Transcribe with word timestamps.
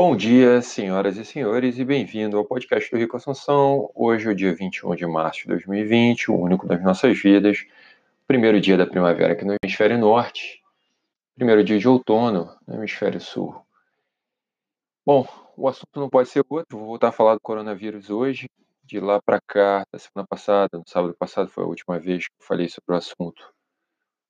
Bom 0.00 0.14
dia, 0.14 0.62
senhoras 0.62 1.16
e 1.16 1.24
senhores, 1.24 1.76
e 1.76 1.84
bem-vindo 1.84 2.38
ao 2.38 2.44
podcast 2.44 2.88
do 2.88 2.96
Rico 2.96 3.16
Assunção. 3.16 3.90
Hoje 3.96 4.28
é 4.28 4.30
o 4.30 4.34
dia 4.34 4.54
21 4.54 4.94
de 4.94 5.04
março 5.04 5.40
de 5.40 5.48
2020, 5.48 6.30
o 6.30 6.36
único 6.36 6.68
das 6.68 6.80
nossas 6.80 7.20
vidas, 7.20 7.66
primeiro 8.24 8.60
dia 8.60 8.76
da 8.76 8.86
primavera 8.86 9.32
aqui 9.32 9.44
no 9.44 9.56
hemisfério 9.60 9.98
norte, 9.98 10.62
primeiro 11.34 11.64
dia 11.64 11.80
de 11.80 11.88
outono 11.88 12.48
no 12.64 12.76
hemisfério 12.76 13.20
sul. 13.20 13.60
Bom, 15.04 15.26
o 15.56 15.66
assunto 15.66 15.98
não 15.98 16.08
pode 16.08 16.28
ser 16.28 16.44
outro, 16.48 16.78
vou 16.78 16.86
voltar 16.86 17.08
a 17.08 17.12
falar 17.12 17.34
do 17.34 17.40
coronavírus 17.40 18.08
hoje. 18.08 18.48
De 18.84 19.00
lá 19.00 19.20
para 19.20 19.40
cá, 19.40 19.84
da 19.92 19.98
semana 19.98 20.28
passada, 20.28 20.78
no 20.78 20.84
sábado 20.86 21.12
passado 21.18 21.50
foi 21.50 21.64
a 21.64 21.66
última 21.66 21.98
vez 21.98 22.28
que 22.28 22.34
eu 22.40 22.46
falei 22.46 22.68
sobre 22.68 22.94
o 22.94 22.96
assunto. 22.96 23.52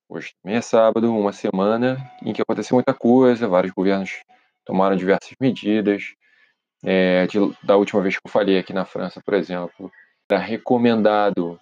Hoje 0.09 0.33
também 0.41 0.57
é 0.57 0.61
sábado, 0.61 1.15
uma 1.15 1.31
semana 1.31 2.11
em 2.25 2.33
que 2.33 2.41
aconteceu 2.41 2.73
muita 2.73 2.95
coisa, 2.95 3.47
vários 3.47 3.71
governos 3.71 4.23
tomaram 4.69 4.95
diversas 4.95 5.33
medidas. 5.41 6.13
É, 6.83 7.25
de, 7.25 7.39
da 7.63 7.75
última 7.75 8.01
vez 8.01 8.15
que 8.15 8.21
eu 8.25 8.31
falei 8.31 8.59
aqui 8.59 8.71
na 8.71 8.85
França, 8.85 9.19
por 9.19 9.33
exemplo, 9.33 9.91
era 10.29 10.39
recomendado 10.39 11.59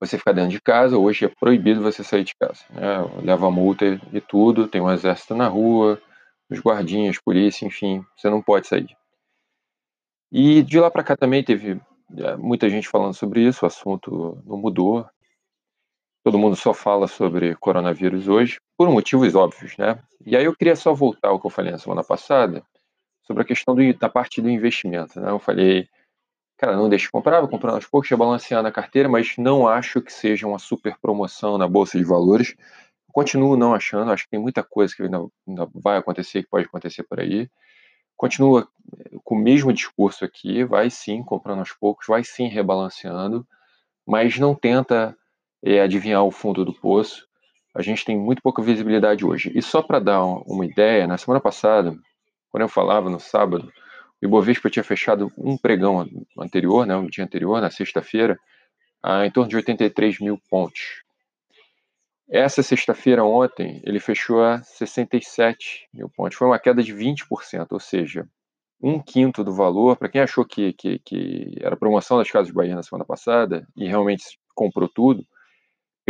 você 0.00 0.16
ficar 0.16 0.32
dentro 0.32 0.50
de 0.50 0.60
casa, 0.62 0.96
hoje 0.96 1.26
é 1.26 1.28
proibido 1.28 1.82
você 1.82 2.02
sair 2.02 2.24
de 2.24 2.34
casa. 2.34 2.64
Né? 2.70 3.22
Leva 3.22 3.50
multa 3.50 3.84
e 4.12 4.20
tudo, 4.20 4.66
tem 4.66 4.80
um 4.80 4.90
exército 4.90 5.34
na 5.34 5.46
rua, 5.46 6.00
os 6.48 6.58
guardinhas, 6.58 7.20
polícia, 7.22 7.66
enfim, 7.66 8.02
você 8.16 8.30
não 8.30 8.40
pode 8.40 8.66
sair. 8.66 8.96
E 10.32 10.62
de 10.62 10.80
lá 10.80 10.90
para 10.90 11.04
cá 11.04 11.14
também 11.14 11.44
teve 11.44 11.78
é, 12.16 12.36
muita 12.36 12.70
gente 12.70 12.88
falando 12.88 13.12
sobre 13.12 13.42
isso, 13.42 13.62
o 13.62 13.66
assunto 13.66 14.42
não 14.46 14.56
mudou. 14.56 15.06
Todo 16.22 16.38
mundo 16.38 16.54
só 16.54 16.74
fala 16.74 17.06
sobre 17.08 17.54
coronavírus 17.56 18.28
hoje, 18.28 18.60
por 18.76 18.90
motivos 18.90 19.34
óbvios, 19.34 19.76
né? 19.78 19.98
E 20.24 20.36
aí 20.36 20.44
eu 20.44 20.54
queria 20.54 20.76
só 20.76 20.92
voltar 20.92 21.28
ao 21.28 21.40
que 21.40 21.46
eu 21.46 21.50
falei 21.50 21.72
na 21.72 21.78
semana 21.78 22.04
passada, 22.04 22.62
sobre 23.22 23.42
a 23.42 23.46
questão 23.46 23.74
do, 23.74 23.94
da 23.94 24.08
parte 24.08 24.42
do 24.42 24.50
investimento, 24.50 25.18
né? 25.18 25.30
Eu 25.30 25.38
falei, 25.38 25.88
cara, 26.58 26.76
não 26.76 26.90
deixe 26.90 27.06
de 27.06 27.10
comprar, 27.10 27.40
vou 27.40 27.48
comprar 27.48 27.72
aos 27.72 27.86
poucos, 27.86 28.10
balancear 28.10 28.62
na 28.62 28.70
carteira, 28.70 29.08
mas 29.08 29.36
não 29.38 29.66
acho 29.66 30.02
que 30.02 30.12
seja 30.12 30.46
uma 30.46 30.58
super 30.58 30.96
promoção 31.00 31.56
na 31.56 31.66
Bolsa 31.66 31.96
de 31.96 32.04
Valores. 32.04 32.54
Continuo 33.12 33.56
não 33.56 33.72
achando, 33.72 34.12
acho 34.12 34.24
que 34.24 34.30
tem 34.30 34.40
muita 34.40 34.62
coisa 34.62 34.94
que 34.94 35.02
ainda, 35.02 35.26
ainda 35.48 35.68
vai 35.74 35.96
acontecer, 35.96 36.42
que 36.42 36.50
pode 36.50 36.66
acontecer 36.66 37.02
por 37.04 37.18
aí. 37.18 37.48
Continua 38.14 38.68
eh, 38.98 39.16
com 39.24 39.36
o 39.36 39.38
mesmo 39.38 39.72
discurso 39.72 40.24
aqui, 40.24 40.64
vai 40.64 40.90
sim 40.90 41.22
comprando 41.22 41.60
aos 41.60 41.72
poucos, 41.72 42.06
vai 42.06 42.22
sim 42.22 42.46
rebalanceando, 42.46 43.46
mas 44.06 44.38
não 44.38 44.54
tenta 44.54 45.16
é, 45.62 45.80
adivinhar 45.80 46.24
o 46.24 46.30
fundo 46.30 46.64
do 46.64 46.72
poço 46.72 47.28
a 47.74 47.82
gente 47.82 48.04
tem 48.04 48.18
muito 48.18 48.42
pouca 48.42 48.62
visibilidade 48.62 49.24
hoje. 49.24 49.52
E 49.54 49.62
só 49.62 49.82
para 49.82 50.00
dar 50.00 50.24
uma 50.24 50.66
ideia, 50.66 51.06
na 51.06 51.16
semana 51.16 51.40
passada, 51.40 51.96
quando 52.50 52.62
eu 52.62 52.68
falava 52.68 53.08
no 53.08 53.20
sábado, 53.20 53.72
o 54.20 54.26
Ibovespa 54.26 54.68
tinha 54.68 54.82
fechado 54.82 55.32
um 55.38 55.56
pregão 55.56 56.06
anterior, 56.38 56.84
né, 56.84 56.96
um 56.96 57.06
dia 57.06 57.24
anterior, 57.24 57.60
na 57.60 57.70
sexta-feira, 57.70 58.38
em 59.24 59.30
torno 59.30 59.48
de 59.48 59.56
83 59.56 60.20
mil 60.20 60.38
pontos. 60.50 61.02
Essa 62.28 62.62
sexta-feira, 62.62 63.24
ontem, 63.24 63.80
ele 63.84 63.98
fechou 63.98 64.42
a 64.42 64.62
67 64.62 65.88
mil 65.92 66.08
pontos. 66.10 66.36
Foi 66.36 66.46
uma 66.46 66.58
queda 66.58 66.82
de 66.82 66.94
20%, 66.94 67.66
ou 67.70 67.80
seja, 67.80 68.28
um 68.80 69.00
quinto 69.00 69.42
do 69.42 69.52
valor. 69.52 69.96
Para 69.96 70.08
quem 70.08 70.20
achou 70.20 70.44
que, 70.44 70.72
que, 70.74 70.98
que 71.00 71.56
era 71.60 71.76
promoção 71.76 72.18
das 72.18 72.30
Casas 72.30 72.52
Bahia 72.52 72.74
na 72.74 72.82
semana 72.82 73.04
passada 73.04 73.66
e 73.76 73.86
realmente 73.88 74.38
comprou 74.54 74.88
tudo, 74.88 75.24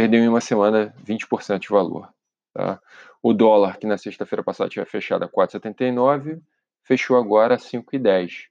perdeu 0.00 0.24
em 0.24 0.28
uma 0.28 0.40
semana 0.40 0.94
20% 1.04 1.58
de 1.58 1.68
valor. 1.68 2.08
Tá? 2.54 2.80
O 3.22 3.34
dólar, 3.34 3.76
que 3.76 3.86
na 3.86 3.98
sexta-feira 3.98 4.42
passada 4.42 4.70
tinha 4.70 4.86
fechado 4.86 5.24
a 5.24 5.28
4,79, 5.28 6.40
fechou 6.82 7.18
agora 7.18 7.56
a 7.56 7.58
5,10. 7.58 8.46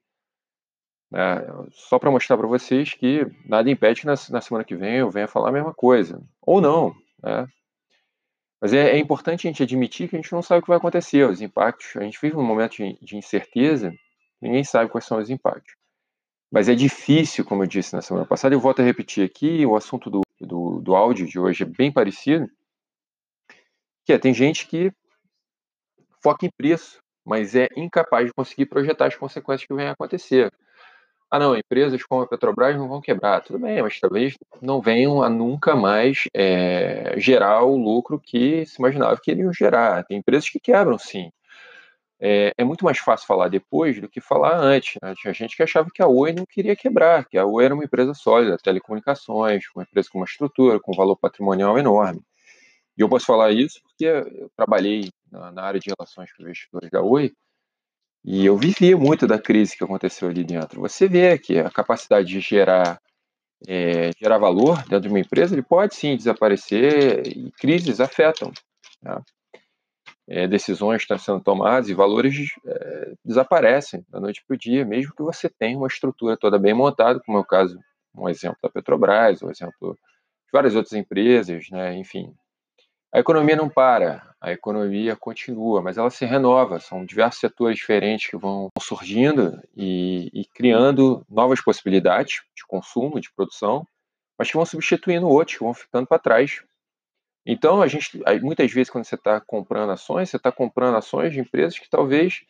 É, 1.12 1.52
só 1.72 1.98
para 1.98 2.08
mostrar 2.08 2.36
para 2.36 2.46
vocês 2.46 2.94
que 2.94 3.26
nada 3.44 3.68
impede 3.68 4.02
que 4.02 4.06
na, 4.06 4.14
na, 4.30 4.40
semana 4.40 4.64
que 4.64 4.76
vem 4.76 4.98
eu 4.98 5.10
venha 5.10 5.26
falar 5.26 5.48
a 5.48 5.52
mesma 5.52 5.74
coisa. 5.74 6.22
Ou 6.40 6.60
não. 6.60 6.94
Né? 7.20 7.48
Mas 8.60 8.72
é, 8.72 8.92
é, 8.92 8.98
importante 8.98 9.48
a 9.48 9.50
gente 9.50 9.64
admitir 9.64 10.08
que 10.08 10.14
a 10.14 10.20
gente 10.20 10.32
não 10.32 10.42
sabe 10.42 10.60
o 10.60 10.62
que 10.62 10.68
vai 10.68 10.78
acontecer, 10.78 11.28
os 11.28 11.40
impactos. 11.40 11.96
A 11.96 12.02
gente 12.02 12.20
vive 12.22 12.36
um 12.36 12.44
momento 12.44 12.76
de, 12.76 12.96
de 13.02 13.16
incerteza, 13.16 13.92
ninguém 14.40 14.62
sabe 14.62 14.88
quais 14.88 15.04
são 15.04 15.18
os 15.18 15.30
impactos. 15.30 15.74
Mas 16.48 16.68
é 16.68 16.76
difícil, 16.76 17.44
como 17.44 17.64
eu 17.64 17.66
disse 17.66 17.92
na 17.92 18.02
semana 18.02 18.24
passada, 18.24 18.54
eu 18.54 18.60
volto 18.60 18.82
a 18.82 18.84
repetir 18.84 19.24
aqui, 19.24 19.66
o 19.66 19.74
assunto 19.74 20.08
do, 20.08 20.20
do, 20.40 20.80
do 20.80 20.94
áudio 20.94 21.26
de 21.26 21.38
hoje 21.38 21.64
é 21.64 21.66
bem 21.66 21.92
parecido, 21.92 22.48
que 24.04 24.12
é, 24.12 24.18
tem 24.18 24.32
gente 24.32 24.66
que 24.66 24.92
foca 26.22 26.46
em 26.46 26.50
preço, 26.50 27.00
mas 27.24 27.54
é 27.54 27.68
incapaz 27.76 28.26
de 28.26 28.32
conseguir 28.32 28.66
projetar 28.66 29.06
as 29.06 29.16
consequências 29.16 29.66
que 29.66 29.74
vêm 29.74 29.88
a 29.88 29.92
acontecer. 29.92 30.52
Ah, 31.30 31.38
não, 31.38 31.56
empresas 31.56 32.02
como 32.02 32.22
a 32.22 32.26
Petrobras 32.26 32.76
não 32.76 32.88
vão 32.88 33.00
quebrar. 33.00 33.40
Tudo 33.42 33.60
bem, 33.60 33.80
mas 33.80 34.00
talvez 34.00 34.36
não 34.60 34.80
venham 34.80 35.22
a 35.22 35.30
nunca 35.30 35.76
mais 35.76 36.24
é, 36.34 37.14
gerar 37.18 37.62
o 37.62 37.76
lucro 37.76 38.18
que 38.18 38.66
se 38.66 38.80
imaginava 38.80 39.20
que 39.22 39.30
iriam 39.30 39.52
gerar. 39.52 40.04
Tem 40.04 40.18
empresas 40.18 40.50
que 40.50 40.58
quebram, 40.58 40.98
sim 40.98 41.30
é, 42.20 42.52
é, 42.58 42.64
muito 42.64 42.84
mais 42.84 42.98
fácil 42.98 43.26
falar 43.26 43.48
depois 43.48 43.98
do 44.00 44.08
que 44.08 44.20
falar 44.20 44.56
antes. 44.58 44.98
Né? 45.02 45.14
Tinha 45.16 45.32
gente 45.32 45.56
que 45.56 45.62
achava 45.62 45.88
que 45.92 46.02
a 46.02 46.06
Oi 46.06 46.32
não 46.32 46.44
queria 46.44 46.76
quebrar, 46.76 47.24
que 47.24 47.38
a 47.38 47.46
Oi 47.46 47.64
era 47.64 47.74
uma 47.74 47.84
empresa 47.84 48.12
sólida, 48.12 48.58
telecomunicações, 48.58 49.64
uma 49.74 49.82
empresa 49.84 50.08
com 50.12 50.18
uma 50.18 50.26
estrutura, 50.26 50.78
com 50.78 50.92
um 50.92 50.96
valor 50.96 51.16
patrimonial 51.16 51.78
enorme. 51.78 52.20
E 52.96 53.00
eu 53.00 53.08
posso 53.08 53.24
falar 53.24 53.52
isso 53.52 53.80
porque 53.82 54.04
eu 54.04 54.50
trabalhei 54.54 55.10
na, 55.32 55.50
na 55.50 55.62
área 55.62 55.80
de 55.80 55.90
relações 55.96 56.30
com 56.32 56.42
investidores 56.42 56.90
da 56.90 57.00
Oi 57.00 57.32
e 58.22 58.44
eu 58.44 58.56
vivi 58.56 58.94
muito 58.94 59.26
da 59.26 59.38
crise 59.38 59.76
que 59.76 59.84
aconteceu 59.84 60.28
ali 60.28 60.44
dentro. 60.44 60.80
Você 60.82 61.08
vê 61.08 61.38
que 61.38 61.58
a 61.58 61.70
capacidade 61.70 62.28
de 62.28 62.40
gerar 62.40 63.00
é, 63.66 64.10
gerar 64.18 64.38
valor 64.38 64.78
dentro 64.84 65.00
de 65.02 65.08
uma 65.08 65.20
empresa, 65.20 65.54
ele 65.54 65.62
pode 65.62 65.94
sim 65.94 66.16
desaparecer 66.16 67.26
e 67.26 67.50
crises 67.52 68.00
afetam. 68.00 68.52
Né? 69.02 69.20
É, 70.30 70.46
decisões 70.46 71.02
estão 71.02 71.18
sendo 71.18 71.40
tomadas 71.40 71.88
e 71.88 71.94
valores 71.94 72.52
é, 72.64 73.12
desaparecem 73.24 74.06
da 74.08 74.20
noite 74.20 74.44
para 74.46 74.54
o 74.54 74.58
dia, 74.58 74.84
mesmo 74.84 75.12
que 75.12 75.22
você 75.24 75.48
tenha 75.48 75.76
uma 75.76 75.88
estrutura 75.88 76.36
toda 76.36 76.56
bem 76.56 76.72
montada, 76.72 77.18
como 77.26 77.36
é 77.36 77.40
o 77.40 77.44
caso, 77.44 77.80
um 78.16 78.28
exemplo 78.28 78.56
da 78.62 78.70
Petrobras, 78.70 79.42
um 79.42 79.50
exemplo 79.50 79.98
de 80.46 80.50
várias 80.52 80.76
outras 80.76 80.92
empresas, 80.92 81.68
né? 81.70 81.96
enfim. 81.96 82.32
A 83.12 83.18
economia 83.18 83.56
não 83.56 83.68
para, 83.68 84.32
a 84.40 84.52
economia 84.52 85.16
continua, 85.16 85.82
mas 85.82 85.98
ela 85.98 86.10
se 86.10 86.24
renova. 86.24 86.78
São 86.78 87.04
diversos 87.04 87.40
setores 87.40 87.76
diferentes 87.76 88.30
que 88.30 88.36
vão 88.36 88.68
surgindo 88.80 89.60
e, 89.76 90.30
e 90.32 90.44
criando 90.54 91.26
novas 91.28 91.60
possibilidades 91.60 92.40
de 92.54 92.64
consumo, 92.68 93.20
de 93.20 93.32
produção, 93.32 93.84
mas 94.38 94.48
que 94.48 94.56
vão 94.56 94.64
substituindo 94.64 95.28
outros, 95.28 95.58
que 95.58 95.64
vão 95.64 95.74
ficando 95.74 96.06
para 96.06 96.20
trás 96.20 96.62
então, 97.44 97.80
a 97.80 97.86
gente, 97.86 98.20
muitas 98.42 98.70
vezes, 98.72 98.90
quando 98.90 99.04
você 99.04 99.14
está 99.14 99.40
comprando 99.40 99.90
ações, 99.90 100.28
você 100.28 100.36
está 100.36 100.52
comprando 100.52 100.96
ações 100.96 101.32
de 101.32 101.40
empresas 101.40 101.78
que 101.78 101.88
talvez 101.88 102.40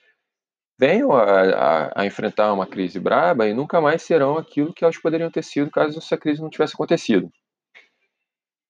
venham 0.78 1.12
a, 1.12 1.22
a, 1.22 2.02
a, 2.02 2.06
enfrentar 2.06 2.52
uma 2.52 2.66
crise 2.66 2.98
braba 2.98 3.46
e 3.46 3.54
nunca 3.54 3.80
mais 3.80 4.02
serão 4.02 4.36
aquilo 4.36 4.72
que 4.72 4.82
elas 4.82 4.96
poderiam 4.96 5.30
ter 5.30 5.44
sido 5.44 5.70
caso 5.70 5.98
essa 5.98 6.16
crise 6.16 6.40
não 6.40 6.50
tivesse 6.50 6.74
acontecido. 6.74 7.30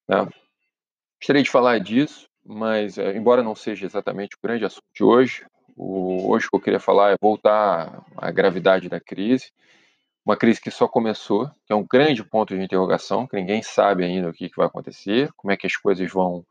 Né? 0.08 0.28
Gostaria 1.20 1.42
de 1.42 1.50
falar 1.50 1.78
disso, 1.78 2.28
mas, 2.44 2.98
é, 2.98 3.16
embora 3.16 3.42
não 3.42 3.54
seja 3.54 3.86
exatamente 3.86 4.36
o 4.36 4.40
grande 4.42 4.64
assunto 4.64 4.86
de 4.92 5.04
hoje, 5.04 5.46
o, 5.76 6.30
hoje 6.30 6.46
o 6.46 6.50
que 6.50 6.56
eu 6.56 6.60
queria 6.60 6.80
falar 6.80 7.12
é 7.12 7.16
voltar 7.20 8.04
à 8.16 8.30
gravidade 8.30 8.88
da 8.88 9.00
crise 9.00 9.52
uma 10.24 10.36
crise 10.36 10.60
que 10.60 10.70
só 10.70 10.86
começou, 10.86 11.50
que 11.66 11.72
é 11.72 11.74
um 11.74 11.86
grande 11.86 12.22
ponto 12.22 12.54
de 12.56 12.62
interrogação, 12.62 13.26
que 13.26 13.36
ninguém 13.36 13.62
sabe 13.62 14.04
ainda 14.04 14.28
o 14.28 14.32
que, 14.32 14.48
que 14.48 14.56
vai 14.56 14.66
acontecer, 14.66 15.32
como 15.36 15.52
é 15.52 15.56
que 15.56 15.66
as 15.66 15.76
coisas 15.76 16.10
vão 16.10 16.44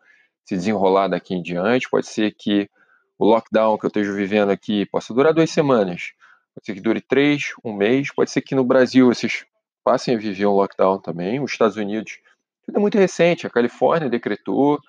se 0.43 0.55
desenrolar 0.55 1.07
daqui 1.07 1.35
em 1.35 1.41
diante. 1.41 1.89
Pode 1.89 2.07
ser 2.07 2.33
que 2.33 2.69
o 3.17 3.25
lockdown 3.25 3.77
que 3.77 3.85
eu 3.85 3.89
esteja 3.89 4.11
vivendo 4.13 4.49
aqui 4.49 4.85
possa 4.87 5.13
durar 5.13 5.33
duas 5.33 5.51
semanas, 5.51 6.13
pode 6.55 6.65
ser 6.65 6.73
que 6.73 6.81
dure 6.81 7.01
três, 7.01 7.53
um 7.63 7.73
mês, 7.73 8.11
pode 8.11 8.31
ser 8.31 8.41
que 8.41 8.55
no 8.55 8.63
Brasil 8.63 9.07
vocês 9.07 9.45
passem 9.83 10.15
a 10.15 10.17
viver 10.17 10.45
um 10.45 10.55
lockdown 10.55 10.99
também. 10.99 11.39
Os 11.39 11.51
Estados 11.51 11.77
Unidos, 11.77 12.19
tudo 12.65 12.77
é 12.77 12.79
muito 12.81 12.97
recente, 12.97 13.45
a 13.45 13.49
Califórnia 13.49 14.09
decretou, 14.09 14.79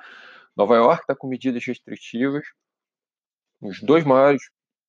Nova 0.56 0.76
York 0.76 1.02
está 1.02 1.14
com 1.14 1.26
medidas 1.26 1.64
restritivas. 1.64 2.46
Os 3.60 3.80
dois 3.82 4.04
maiores, 4.04 4.42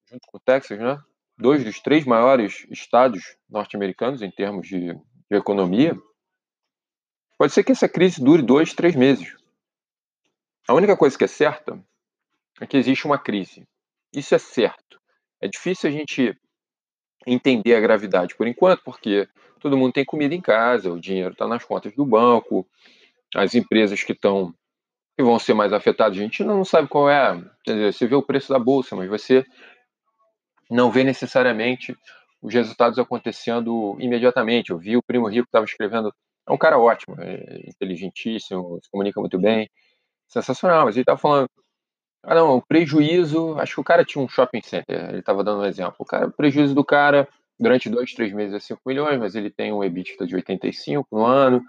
junto 0.09 0.25
com 0.27 0.37
o 0.37 0.39
Texas, 0.39 0.79
né? 0.79 0.97
Dois 1.41 1.63
dos 1.63 1.79
três 1.79 2.05
maiores 2.05 2.65
estados 2.69 3.35
norte-americanos 3.49 4.21
em 4.21 4.31
termos 4.31 4.67
de, 4.67 4.93
de, 4.93 5.37
economia, 5.37 5.97
pode 7.37 7.53
ser 7.53 7.63
que 7.63 7.71
essa 7.71 7.89
crise 7.89 8.23
dure 8.23 8.41
dois, 8.41 8.73
três 8.73 8.95
meses. 8.95 9.35
A 10.67 10.73
única 10.73 10.95
coisa 10.95 11.17
que 11.17 11.23
é 11.23 11.27
certa 11.27 11.83
é 12.59 12.67
que 12.67 12.77
existe 12.77 13.05
uma 13.05 13.17
crise. 13.17 13.67
Isso 14.13 14.35
é 14.35 14.37
certo. 14.37 15.01
É 15.41 15.47
difícil 15.47 15.89
a 15.89 15.91
gente 15.91 16.37
entender 17.25 17.75
a 17.75 17.81
gravidade 17.81 18.35
por 18.35 18.47
enquanto, 18.47 18.83
porque 18.83 19.27
todo 19.59 19.77
mundo 19.77 19.93
tem 19.93 20.05
comida 20.05 20.35
em 20.35 20.41
casa, 20.41 20.91
o 20.91 20.99
dinheiro 20.99 21.33
está 21.33 21.47
nas 21.47 21.63
contas 21.63 21.93
do 21.95 22.05
banco, 22.05 22.67
as 23.35 23.55
empresas 23.55 24.03
que 24.03 24.11
estão 24.11 24.53
que 25.17 25.23
vão 25.23 25.37
ser 25.37 25.53
mais 25.53 25.73
afetadas, 25.73 26.17
a 26.17 26.21
gente 26.21 26.43
não 26.43 26.63
sabe 26.63 26.87
qual 26.87 27.09
é. 27.09 27.43
Dizer, 27.65 27.93
você 27.93 28.07
vê 28.07 28.15
o 28.15 28.23
preço 28.23 28.51
da 28.51 28.57
bolsa, 28.57 28.95
mas 28.95 29.09
você 29.09 29.45
não 30.71 30.89
vê 30.89 31.03
necessariamente 31.03 31.95
os 32.41 32.53
resultados 32.53 32.97
acontecendo 32.97 33.95
imediatamente. 33.99 34.71
Eu 34.71 34.77
vi 34.77 34.95
o 34.95 35.03
Primo 35.03 35.27
Rico 35.27 35.45
estava 35.45 35.65
escrevendo, 35.65 36.13
é 36.47 36.51
um 36.51 36.57
cara 36.57 36.79
ótimo, 36.79 37.15
é 37.19 37.61
inteligentíssimo, 37.67 38.79
se 38.81 38.89
comunica 38.89 39.19
muito 39.19 39.37
bem, 39.37 39.69
sensacional, 40.27 40.85
mas 40.85 40.95
ele 40.95 41.03
estava 41.03 41.19
falando, 41.19 41.49
ah 42.23 42.33
não, 42.35 42.57
o 42.57 42.61
prejuízo, 42.61 43.59
acho 43.59 43.75
que 43.75 43.81
o 43.81 43.83
cara 43.83 44.05
tinha 44.05 44.23
um 44.23 44.29
shopping 44.29 44.61
center, 44.61 45.09
ele 45.09 45.19
estava 45.19 45.43
dando 45.43 45.61
um 45.61 45.65
exemplo, 45.65 45.95
o, 45.99 46.05
cara, 46.05 46.27
o 46.27 46.31
prejuízo 46.31 46.73
do 46.73 46.85
cara 46.85 47.27
durante 47.59 47.89
dois, 47.89 48.13
três 48.13 48.33
meses 48.33 48.55
é 48.55 48.59
5 48.59 48.81
milhões, 48.85 49.19
mas 49.19 49.35
ele 49.35 49.49
tem 49.49 49.71
um 49.71 49.83
EBITDA 49.83 50.25
de 50.25 50.35
85 50.35 51.07
no 51.11 51.25
ano, 51.25 51.61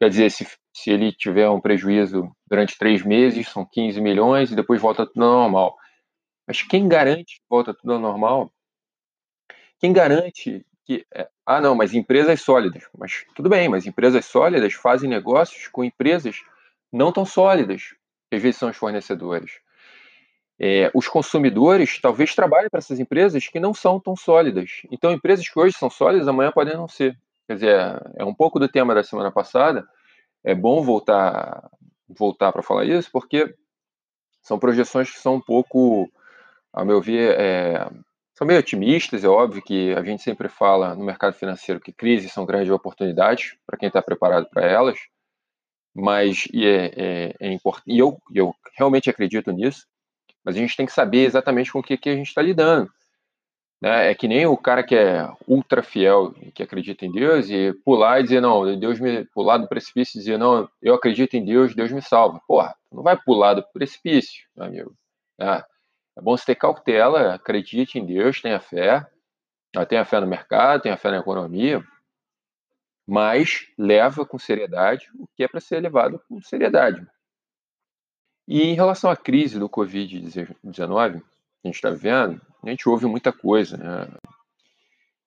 quer 0.00 0.08
dizer, 0.08 0.30
se, 0.30 0.46
se 0.72 0.90
ele 0.90 1.12
tiver 1.12 1.50
um 1.50 1.60
prejuízo 1.60 2.30
durante 2.48 2.78
três 2.78 3.02
meses, 3.04 3.48
são 3.48 3.66
15 3.70 4.00
milhões 4.00 4.50
e 4.50 4.56
depois 4.56 4.80
volta 4.80 5.04
tudo 5.04 5.20
normal. 5.20 5.76
Mas 6.46 6.62
quem 6.62 6.88
garante 6.88 7.36
que 7.36 7.46
volta 7.48 7.74
tudo 7.74 7.94
ao 7.94 7.98
normal? 7.98 8.52
Quem 9.78 9.92
garante 9.92 10.64
que. 10.84 11.06
É, 11.12 11.28
ah, 11.46 11.60
não, 11.60 11.74
mas 11.74 11.94
empresas 11.94 12.40
sólidas. 12.40 12.84
Mas 12.96 13.24
tudo 13.34 13.48
bem, 13.48 13.68
mas 13.68 13.86
empresas 13.86 14.24
sólidas 14.26 14.74
fazem 14.74 15.08
negócios 15.08 15.68
com 15.68 15.84
empresas 15.84 16.42
não 16.92 17.12
tão 17.12 17.24
sólidas, 17.24 17.94
que 18.30 18.36
às 18.36 18.42
vezes 18.42 18.58
são 18.58 18.70
os 18.70 18.76
fornecedores. 18.76 19.52
É, 20.58 20.90
os 20.94 21.08
consumidores 21.08 22.00
talvez 22.00 22.34
trabalhem 22.34 22.70
para 22.70 22.78
essas 22.78 23.00
empresas 23.00 23.48
que 23.48 23.58
não 23.58 23.74
são 23.74 23.98
tão 23.98 24.14
sólidas. 24.14 24.82
Então, 24.90 25.10
empresas 25.10 25.48
que 25.48 25.58
hoje 25.58 25.76
são 25.76 25.90
sólidas, 25.90 26.28
amanhã 26.28 26.52
podem 26.52 26.74
não 26.74 26.86
ser. 26.86 27.18
Quer 27.46 27.54
dizer, 27.54 28.02
é 28.16 28.24
um 28.24 28.34
pouco 28.34 28.58
do 28.58 28.68
tema 28.68 28.94
da 28.94 29.02
semana 29.02 29.32
passada. 29.32 29.86
É 30.44 30.54
bom 30.54 30.82
voltar 30.82 31.68
voltar 32.08 32.52
para 32.52 32.62
falar 32.62 32.84
isso, 32.84 33.10
porque 33.10 33.54
são 34.42 34.58
projeções 34.58 35.10
que 35.10 35.18
são 35.18 35.36
um 35.36 35.40
pouco, 35.40 36.10
a 36.74 36.84
meu 36.84 37.00
ver, 37.00 37.38
é, 37.38 37.88
são 38.34 38.46
meio 38.46 38.58
otimistas. 38.58 39.24
É 39.24 39.28
óbvio 39.28 39.62
que 39.62 39.94
a 39.94 40.02
gente 40.02 40.22
sempre 40.22 40.48
fala 40.48 40.94
no 40.94 41.04
mercado 41.04 41.34
financeiro 41.34 41.80
que 41.80 41.92
crises 41.92 42.32
são 42.32 42.44
grandes 42.44 42.70
oportunidades 42.70 43.56
para 43.66 43.78
quem 43.78 43.86
está 43.86 44.02
preparado 44.02 44.48
para 44.50 44.66
elas, 44.66 44.98
mas 45.94 46.46
e 46.52 46.66
é, 46.66 46.92
é, 46.96 47.34
é 47.40 47.52
importante, 47.52 47.94
e 47.94 47.98
eu, 47.98 48.18
eu 48.34 48.54
realmente 48.76 49.08
acredito 49.08 49.52
nisso, 49.52 49.86
mas 50.44 50.56
a 50.56 50.58
gente 50.58 50.76
tem 50.76 50.84
que 50.84 50.92
saber 50.92 51.24
exatamente 51.24 51.72
com 51.72 51.78
o 51.78 51.82
que, 51.82 51.96
que 51.96 52.10
a 52.10 52.16
gente 52.16 52.26
está 52.26 52.42
lidando. 52.42 52.90
Né? 53.80 54.10
É 54.10 54.14
que 54.14 54.26
nem 54.26 54.46
o 54.46 54.56
cara 54.56 54.82
que 54.82 54.96
é 54.96 55.28
ultra 55.46 55.82
fiel 55.82 56.34
que 56.54 56.62
acredita 56.62 57.06
em 57.06 57.12
Deus 57.12 57.48
e 57.48 57.72
pular 57.84 58.20
e 58.20 58.24
dizer, 58.24 58.40
não, 58.40 58.78
Deus 58.78 58.98
me. 58.98 59.24
pular 59.26 59.58
do 59.58 59.68
precipício 59.68 60.18
e 60.18 60.20
dizer, 60.20 60.38
não, 60.38 60.68
eu 60.82 60.94
acredito 60.94 61.34
em 61.34 61.44
Deus, 61.44 61.74
Deus 61.74 61.92
me 61.92 62.02
salva. 62.02 62.40
Porra, 62.48 62.74
não 62.90 63.02
vai 63.02 63.16
pular 63.16 63.54
do 63.54 63.62
precipício, 63.72 64.44
meu 64.56 64.66
amigo. 64.66 64.94
Né? 65.38 65.62
É 66.16 66.20
bom 66.20 66.36
você 66.36 66.46
ter 66.46 66.54
cautela, 66.54 67.34
acredite 67.34 67.98
em 67.98 68.06
Deus, 68.06 68.40
tenha 68.40 68.60
fé, 68.60 69.06
tenha 69.88 70.04
fé 70.04 70.20
no 70.20 70.26
mercado, 70.26 70.82
tenha 70.82 70.96
fé 70.96 71.10
na 71.10 71.18
economia, 71.18 71.84
mas 73.06 73.66
leva 73.76 74.24
com 74.24 74.38
seriedade 74.38 75.10
o 75.18 75.26
que 75.34 75.42
é 75.44 75.48
para 75.48 75.60
ser 75.60 75.80
levado 75.80 76.22
com 76.28 76.40
seriedade. 76.40 77.04
E 78.46 78.62
em 78.62 78.74
relação 78.74 79.10
à 79.10 79.16
crise 79.16 79.58
do 79.58 79.68
Covid-19, 79.68 81.22
a 81.64 81.66
gente 81.66 81.74
está 81.74 81.90
vivendo, 81.90 82.40
a 82.62 82.70
gente 82.70 82.88
ouve 82.88 83.06
muita 83.06 83.32
coisa, 83.32 83.76
né? 83.76 84.08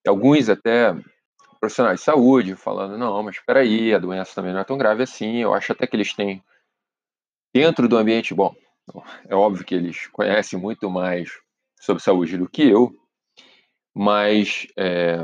Alguns 0.07 0.47
até 0.49 0.95
profissionais 1.59 1.99
de 1.99 2.05
saúde 2.05 2.55
falando, 2.55 2.97
não, 2.97 3.21
mas 3.23 3.35
espera 3.35 3.59
aí, 3.59 3.93
a 3.93 3.99
doença 3.99 4.35
também 4.35 4.53
não 4.53 4.61
é 4.61 4.63
tão 4.63 4.77
grave 4.77 5.03
assim. 5.03 5.37
Eu 5.37 5.53
acho 5.53 5.71
até 5.71 5.85
que 5.85 5.95
eles 5.95 6.13
têm 6.13 6.41
dentro 7.53 7.89
do 7.89 7.97
ambiente, 7.97 8.33
bom, 8.33 8.55
é 9.27 9.35
óbvio 9.35 9.65
que 9.65 9.75
eles 9.75 10.07
conhecem 10.07 10.59
muito 10.59 10.89
mais 10.89 11.29
sobre 11.79 12.01
saúde 12.01 12.37
do 12.37 12.49
que 12.49 12.67
eu, 12.67 12.93
mas 13.93 14.67
é, 14.77 15.17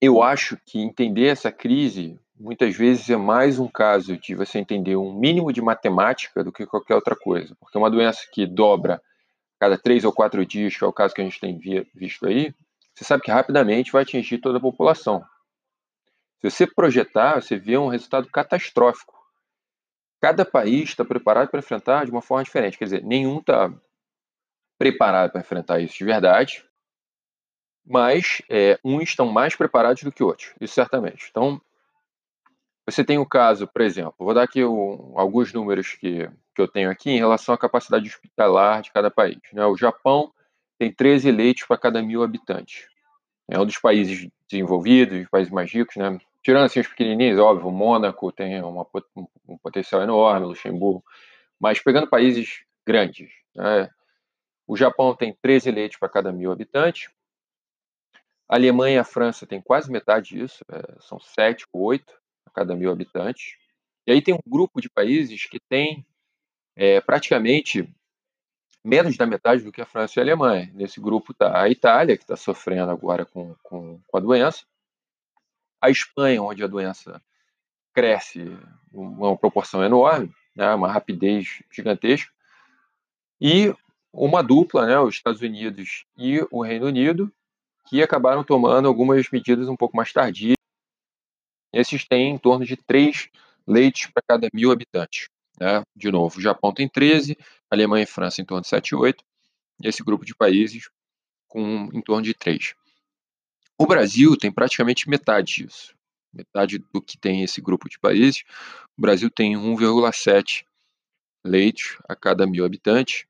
eu 0.00 0.22
acho 0.22 0.58
que 0.66 0.80
entender 0.80 1.26
essa 1.26 1.52
crise 1.52 2.18
muitas 2.38 2.76
vezes 2.76 3.08
é 3.08 3.16
mais 3.16 3.58
um 3.58 3.68
caso 3.68 4.16
de 4.16 4.34
você 4.34 4.58
entender 4.58 4.96
um 4.96 5.14
mínimo 5.14 5.52
de 5.52 5.62
matemática 5.62 6.42
do 6.42 6.50
que 6.50 6.66
qualquer 6.66 6.96
outra 6.96 7.14
coisa, 7.14 7.56
porque 7.60 7.78
uma 7.78 7.90
doença 7.90 8.26
que 8.32 8.46
dobra 8.46 9.00
cada 9.60 9.78
três 9.78 10.04
ou 10.04 10.12
quatro 10.12 10.44
dias, 10.44 10.76
que 10.76 10.82
é 10.82 10.86
o 10.86 10.92
caso 10.92 11.14
que 11.14 11.20
a 11.20 11.24
gente 11.24 11.38
tem 11.38 11.56
visto 11.94 12.26
aí, 12.26 12.52
você 12.92 13.04
sabe 13.04 13.22
que 13.22 13.30
rapidamente 13.30 13.92
vai 13.92 14.02
atingir 14.02 14.38
toda 14.38 14.58
a 14.58 14.60
população. 14.60 15.24
Se 16.40 16.50
você 16.50 16.66
projetar, 16.66 17.40
você 17.40 17.56
vê 17.56 17.78
um 17.78 17.86
resultado 17.86 18.28
catastrófico. 18.28 19.11
Cada 20.22 20.44
país 20.44 20.90
está 20.90 21.04
preparado 21.04 21.48
para 21.48 21.58
enfrentar 21.58 22.04
de 22.04 22.12
uma 22.12 22.22
forma 22.22 22.44
diferente. 22.44 22.78
Quer 22.78 22.84
dizer, 22.84 23.02
nenhum 23.02 23.40
está 23.40 23.74
preparado 24.78 25.32
para 25.32 25.40
enfrentar 25.40 25.80
isso 25.80 25.98
de 25.98 26.04
verdade, 26.04 26.64
mas 27.84 28.40
é, 28.48 28.78
uns 28.84 29.02
estão 29.02 29.26
mais 29.26 29.56
preparados 29.56 30.04
do 30.04 30.12
que 30.12 30.22
outros, 30.22 30.54
isso 30.60 30.74
certamente. 30.74 31.26
Então, 31.28 31.60
você 32.86 33.02
tem 33.02 33.18
o 33.18 33.26
caso, 33.26 33.66
por 33.66 33.82
exemplo, 33.82 34.14
vou 34.16 34.32
dar 34.32 34.44
aqui 34.44 34.62
o, 34.62 35.12
alguns 35.16 35.52
números 35.52 35.94
que, 35.94 36.30
que 36.54 36.62
eu 36.62 36.68
tenho 36.68 36.88
aqui 36.88 37.10
em 37.10 37.18
relação 37.18 37.52
à 37.52 37.58
capacidade 37.58 38.08
hospitalar 38.08 38.80
de 38.80 38.92
cada 38.92 39.10
país. 39.10 39.40
Né? 39.52 39.66
O 39.66 39.76
Japão 39.76 40.32
tem 40.78 40.92
13 40.92 41.32
leitos 41.32 41.64
para 41.64 41.76
cada 41.76 42.00
mil 42.00 42.22
habitantes. 42.22 42.86
É 43.48 43.58
um 43.58 43.66
dos 43.66 43.78
países 43.78 44.28
desenvolvidos, 44.48 45.22
os 45.22 45.28
países 45.28 45.52
mais 45.52 45.72
ricos, 45.72 45.96
né? 45.96 46.16
Tirando 46.42 46.64
assim 46.64 46.80
os 46.80 46.88
pequenininhos, 46.88 47.38
óbvio, 47.38 47.68
o 47.68 47.72
Mônaco 47.72 48.32
tem 48.32 48.60
uma, 48.62 48.86
um 49.48 49.58
potencial 49.58 50.02
enorme, 50.02 50.46
Luxemburgo, 50.46 51.04
mas 51.58 51.80
pegando 51.80 52.08
países 52.08 52.64
grandes, 52.84 53.30
né? 53.54 53.88
o 54.66 54.76
Japão 54.76 55.14
tem 55.14 55.36
13 55.40 55.70
leitos 55.70 55.98
para 55.98 56.08
cada 56.08 56.32
mil 56.32 56.50
habitantes, 56.50 57.10
a 58.48 58.56
Alemanha 58.56 58.96
e 58.96 58.98
a 58.98 59.04
França 59.04 59.46
têm 59.46 59.62
quase 59.62 59.90
metade 59.90 60.34
disso, 60.34 60.64
é, 60.70 61.00
são 61.00 61.18
7 61.18 61.66
ou 61.72 61.82
8, 61.84 62.12
cada 62.54 62.76
mil 62.76 62.92
habitantes. 62.92 63.56
E 64.06 64.12
aí 64.12 64.20
tem 64.20 64.34
um 64.34 64.40
grupo 64.46 64.80
de 64.80 64.90
países 64.90 65.46
que 65.46 65.58
tem 65.58 66.06
é, 66.76 67.00
praticamente 67.00 67.88
menos 68.84 69.16
da 69.16 69.26
metade 69.26 69.62
do 69.62 69.72
que 69.72 69.80
a 69.80 69.86
França 69.86 70.18
e 70.18 70.20
a 70.20 70.24
Alemanha. 70.24 70.70
Nesse 70.74 71.00
grupo 71.00 71.32
está 71.32 71.62
a 71.62 71.70
Itália, 71.70 72.16
que 72.16 72.24
está 72.24 72.36
sofrendo 72.36 72.90
agora 72.90 73.24
com, 73.24 73.54
com, 73.62 74.00
com, 74.06 74.16
a 74.16 74.20
doença, 74.20 74.66
a 75.82 75.90
Espanha, 75.90 76.42
onde 76.42 76.62
a 76.62 76.66
doença 76.66 77.20
cresce 77.92 78.56
uma 78.92 79.36
proporção 79.36 79.84
enorme, 79.84 80.32
né, 80.56 80.72
uma 80.74 80.90
rapidez 80.90 81.62
gigantesca, 81.70 82.30
e 83.40 83.74
uma 84.12 84.42
dupla, 84.42 84.86
né, 84.86 84.98
os 84.98 85.16
Estados 85.16 85.42
Unidos 85.42 86.06
e 86.16 86.40
o 86.50 86.62
Reino 86.62 86.86
Unido, 86.86 87.30
que 87.88 88.02
acabaram 88.02 88.44
tomando 88.44 88.86
algumas 88.88 89.28
medidas 89.30 89.68
um 89.68 89.76
pouco 89.76 89.96
mais 89.96 90.12
tardias 90.12 90.56
esses 91.72 92.04
têm 92.06 92.34
em 92.34 92.38
torno 92.38 92.66
de 92.66 92.76
3 92.76 93.28
leitos 93.66 94.06
para 94.06 94.22
cada 94.28 94.48
mil 94.52 94.70
habitantes. 94.70 95.28
Né? 95.58 95.82
De 95.96 96.10
novo, 96.10 96.38
o 96.38 96.42
Japão 96.42 96.72
tem 96.72 96.88
13, 96.88 97.36
Alemanha 97.70 98.04
e 98.04 98.06
França 98.06 98.42
em 98.42 98.44
torno 98.44 98.62
de 98.62 98.68
7, 98.68 98.94
8, 98.94 99.24
e 99.82 99.88
esse 99.88 100.02
grupo 100.02 100.24
de 100.24 100.34
países 100.34 100.90
com 101.48 101.88
em 101.92 102.02
torno 102.02 102.22
de 102.22 102.34
3. 102.34 102.74
O 103.82 103.86
Brasil 103.86 104.36
tem 104.36 104.52
praticamente 104.52 105.08
metade 105.08 105.64
disso, 105.64 105.94
metade 106.32 106.78
do 106.78 107.02
que 107.02 107.18
tem 107.18 107.42
esse 107.42 107.60
grupo 107.60 107.88
de 107.88 107.98
países. 107.98 108.44
O 108.96 109.00
Brasil 109.00 109.28
tem 109.28 109.54
1,7 109.54 110.64
leitos 111.44 111.98
a 112.08 112.14
cada 112.14 112.46
mil 112.46 112.64
habitantes, 112.64 113.24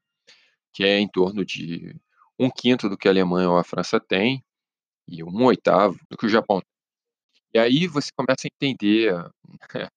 que 0.73 0.85
é 0.85 0.99
em 0.99 1.09
torno 1.09 1.45
de 1.45 1.97
um 2.39 2.51
quinto 2.51 2.89
do 2.89 2.99
que 2.99 3.09
a 3.09 3.11
Alemanha 3.11 3.49
ou 3.49 3.57
a 3.57 3.65
França 3.65 3.99
tem, 3.99 4.45
e 5.09 5.25
um 5.25 5.45
oitavo 5.45 5.99
do 6.11 6.17
que 6.17 6.27
o 6.27 6.29
Japão 6.29 6.63
e 7.55 7.59
aí 7.59 7.87
você 7.87 8.11
começa 8.17 8.47
a 8.47 8.51
entender 8.53 9.15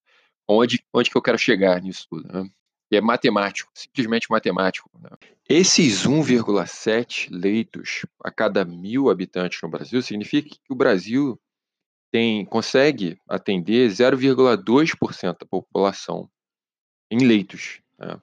onde, 0.48 0.84
onde 0.94 1.10
que 1.10 1.18
eu 1.18 1.22
quero 1.22 1.38
chegar 1.38 1.82
nisso 1.82 2.06
tudo, 2.10 2.28
né? 2.32 2.50
E 2.92 2.96
é 2.96 3.01
matemático, 3.01 3.72
simplesmente 3.74 4.27
matemático. 4.30 4.89
Né? 5.00 5.10
Esses 5.50 6.06
1,7 6.06 7.30
leitos 7.32 8.06
a 8.24 8.32
cada 8.32 8.63
mil 8.63 9.10
habitantes 9.10 9.60
no 9.62 9.70
Brasil 9.70 10.01
significa 10.01 10.50
que 10.50 10.72
o 10.72 10.75
Brasil 10.75 11.39
tem, 12.12 12.46
consegue 12.46 13.20
atender 13.27 13.89
0,2% 13.89 15.38
da 15.39 15.46
população 15.46 16.30
em 17.10 17.25
leitos. 17.25 17.82
Né? 17.98 18.22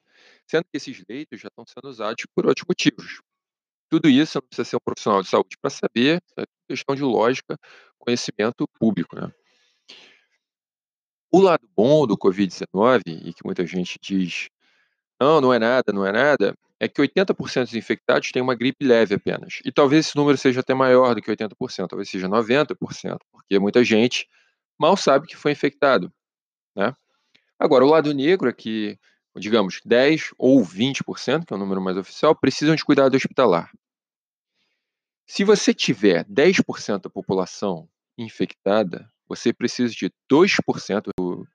Sendo 0.49 0.65
que 0.65 0.77
esses 0.77 1.03
leitos 1.09 1.41
já 1.41 1.49
estão 1.49 1.65
sendo 1.67 1.89
usados 1.91 2.25
por 2.35 2.47
outros 2.47 2.67
motivos. 2.69 3.21
Tudo 3.91 4.09
isso 4.09 4.39
não 4.39 4.43
precisa 4.43 4.65
ser 4.65 4.77
um 4.77 4.85
profissional 4.85 5.23
de 5.23 5.29
saúde 5.29 5.59
para 5.61 5.71
saber, 5.71 6.23
é 6.39 6.45
questão 6.69 6.95
de 6.95 7.03
lógica, 7.03 7.59
conhecimento 7.99 8.67
público. 8.79 9.15
Né? 9.17 9.31
O 11.35 11.41
lado 11.41 11.67
bom 11.75 12.07
do 12.07 12.17
Covid-19, 12.17 13.01
e 13.07 13.33
que 13.33 13.43
muita 13.43 13.67
gente 13.67 13.99
diz, 14.03 14.51
não, 15.19 15.41
não 15.41 15.55
é 15.55 15.59
nada, 15.59 15.91
não 15.91 16.05
é 16.05 16.13
nada, 16.13 16.55
é 16.79 16.87
que 16.87 17.01
80% 17.01 17.63
dos 17.65 17.75
infectados 17.75 18.31
têm 18.31 18.43
uma 18.43 18.55
gripe 18.55 18.85
leve 18.85 19.15
apenas. 19.15 19.61
E 19.65 19.73
talvez 19.73 20.07
esse 20.07 20.17
número 20.17 20.37
seja 20.37 20.61
até 20.61 20.75
maior 20.75 21.15
do 21.15 21.23
que 21.23 21.31
80%, 21.31 21.89
talvez 21.89 22.11
seja 22.11 22.29
90%, 22.29 22.77
porque 23.31 23.59
muita 23.59 23.83
gente 23.83 24.29
mal 24.79 24.95
sabe 24.95 25.27
que 25.27 25.37
foi 25.37 25.53
infectado. 25.53 26.13
Né? 26.77 26.95
Agora, 27.59 27.85
o 27.85 27.89
lado 27.89 28.13
negro 28.13 28.51
é 28.51 28.53
que, 28.53 28.99
digamos, 29.37 29.81
10 29.87 30.35
ou 30.37 30.61
20%, 30.61 31.47
que 31.47 31.55
é 31.55 31.57
o 31.57 31.59
número 31.59 31.81
mais 31.81 31.97
oficial, 31.97 32.35
precisam 32.35 32.75
de 32.75 32.85
cuidado 32.85 33.15
hospitalar. 33.15 33.71
Se 35.25 35.45
você 35.45 35.73
tiver 35.73 36.27
10% 36.27 37.01
da 37.01 37.09
população 37.09 37.89
infectada, 38.19 39.11
você 39.35 39.53
precisa 39.53 39.93
de 39.95 40.13
2% 40.31 41.09
do, 41.17 41.49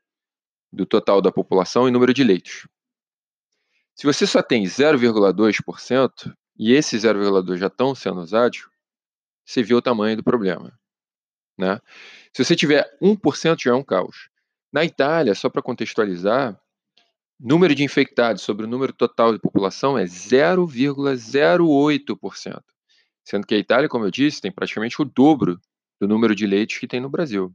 do 0.74 0.86
total 0.86 1.22
da 1.22 1.32
população 1.32 1.88
em 1.88 1.92
número 1.92 2.12
de 2.12 2.24
leitos. 2.24 2.68
Se 3.96 4.08
você 4.08 4.26
só 4.26 4.42
tem 4.42 4.64
0,2% 4.64 6.34
e 6.58 6.74
esses 6.74 7.04
0,2 7.04 7.58
já 7.58 7.68
estão 7.68 7.94
sendo 7.94 8.20
usados, 8.20 8.68
você 9.46 9.62
vê 9.62 9.76
o 9.76 9.82
tamanho 9.82 10.18
do 10.18 10.24
problema. 10.24 10.74
Né? 11.56 11.80
Se 12.34 12.44
você 12.44 12.56
tiver 12.56 12.84
1%, 13.02 13.62
já 13.62 13.70
é 13.72 13.76
um 13.76 13.84
caos. 13.84 14.30
Na 14.74 14.84
Itália, 14.84 15.36
só 15.36 15.48
para 15.48 15.62
contextualizar, 15.62 16.60
número 17.40 17.76
de 17.76 17.84
infectados 17.84 18.42
sobre 18.42 18.66
o 18.66 18.70
número 18.70 18.92
total 18.92 19.34
de 19.34 19.40
população 19.40 20.00
é 20.00 20.06
0,08%. 20.06 22.64
Sendo 23.24 23.46
que 23.46 23.54
a 23.54 23.60
Itália, 23.60 23.88
como 23.88 24.06
eu 24.06 24.12
disse, 24.12 24.42
tem 24.42 24.52
praticamente 24.52 25.00
o 25.00 25.06
dobro 25.06 25.62
do 26.02 26.08
número 26.08 26.34
de 26.36 26.48
leitos 26.48 26.78
que 26.78 26.88
tem 26.88 27.00
no 27.00 27.10
Brasil. 27.10 27.54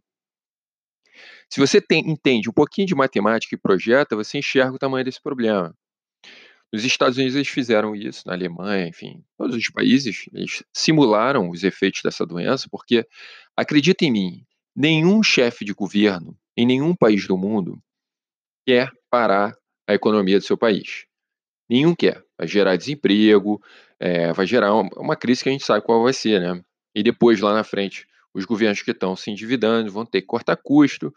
Se 1.52 1.61
você 1.61 1.82
tem, 1.82 2.11
entende 2.11 2.49
um 2.49 2.52
pouquinho 2.52 2.87
de 2.87 2.94
matemática 2.94 3.54
e 3.54 3.59
projeta, 3.59 4.16
você 4.16 4.38
enxerga 4.38 4.75
o 4.75 4.78
tamanho 4.78 5.04
desse 5.04 5.21
problema. 5.21 5.76
Nos 6.73 6.82
Estados 6.82 7.18
Unidos 7.18 7.35
eles 7.35 7.49
fizeram 7.49 7.94
isso, 7.94 8.23
na 8.25 8.32
Alemanha, 8.32 8.88
enfim, 8.88 9.23
todos 9.37 9.54
os 9.54 9.68
países, 9.68 10.25
eles 10.32 10.64
simularam 10.73 11.50
os 11.50 11.62
efeitos 11.62 12.00
dessa 12.02 12.25
doença, 12.25 12.68
porque, 12.71 13.06
acredita 13.54 14.02
em 14.06 14.11
mim, 14.11 14.47
nenhum 14.75 15.23
chefe 15.23 15.62
de 15.62 15.75
governo 15.75 16.35
em 16.56 16.64
nenhum 16.64 16.97
país 16.97 17.26
do 17.26 17.37
mundo 17.37 17.78
quer 18.66 18.90
parar 19.11 19.54
a 19.87 19.92
economia 19.92 20.38
do 20.38 20.44
seu 20.47 20.56
país. 20.56 21.04
Nenhum 21.68 21.94
quer. 21.94 22.25
Vai 22.38 22.49
gerar 22.49 22.76
desemprego, 22.76 23.62
é, 24.00 24.32
vai 24.32 24.47
gerar 24.47 24.75
uma, 24.75 24.88
uma, 24.97 25.16
crise 25.16 25.42
que 25.42 25.50
a 25.50 25.52
gente 25.52 25.66
sabe 25.66 25.85
qual 25.85 26.02
vai 26.02 26.14
ser, 26.14 26.40
né? 26.40 26.64
E 26.94 27.02
depois, 27.02 27.40
lá 27.40 27.52
na 27.52 27.62
frente, 27.62 28.06
os 28.32 28.47
governos 28.47 28.80
que 28.80 28.90
estão 28.90 29.14
se 29.14 29.30
endividando 29.30 29.92
vão 29.92 30.06
ter 30.06 30.23
que 30.23 30.26
cortar 30.26 30.56
custo. 30.56 31.12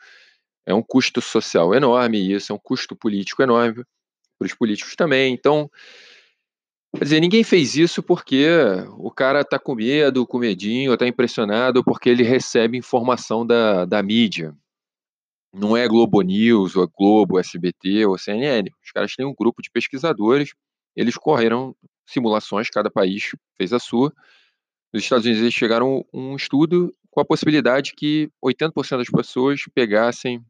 É 0.66 0.74
um 0.74 0.82
custo 0.82 1.22
social 1.22 1.74
enorme, 1.74 2.34
isso 2.34 2.52
é 2.52 2.56
um 2.56 2.60
custo 2.60 2.96
político 2.96 3.44
enorme 3.44 3.84
para 4.38 4.46
os 4.46 4.54
políticos 4.54 4.96
também. 4.96 5.34
Então, 5.34 5.70
quer 6.96 7.04
dizer, 7.04 7.20
ninguém 7.20 7.44
fez 7.44 7.76
isso 7.76 8.02
porque 8.02 8.48
o 8.98 9.12
cara 9.12 9.42
está 9.42 9.60
com 9.60 9.76
medo, 9.76 10.26
com 10.26 10.40
medinho, 10.40 10.94
está 10.94 11.08
impressionado 11.08 11.84
porque 11.84 12.10
ele 12.10 12.24
recebe 12.24 12.78
informação 12.78 13.46
da, 13.46 13.86
da 13.86 14.02
mídia. 14.02 14.56
Não 15.54 15.78
é 15.78 15.88
Globo 15.88 16.22
News, 16.22 16.76
ou 16.76 16.88
Globo, 16.88 17.40
SBT 17.40 18.06
ou 18.06 18.18
CNN. 18.18 18.70
Os 18.84 18.92
caras 18.92 19.16
têm 19.16 19.26
um 19.26 19.34
grupo 19.34 19.62
de 19.62 19.72
pesquisadores, 19.72 20.54
eles 20.96 21.16
correram 21.16 21.76
simulações, 22.06 22.70
cada 22.70 22.92
país 22.92 23.32
fez 23.58 23.72
a 23.72 23.80
sua. 23.80 24.14
Nos 24.94 25.04
Estados 25.04 25.26
Unidos 25.26 25.42
eles 25.42 25.54
chegaram 25.54 26.06
um 26.14 26.36
estudo 26.36 26.94
com 27.10 27.22
a 27.22 27.26
possibilidade 27.26 27.94
que 27.96 28.30
80% 28.44 28.98
das 28.98 29.10
pessoas 29.10 29.62
pegassem 29.74 30.44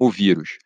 o 0.00 0.10
vírus. 0.10 0.58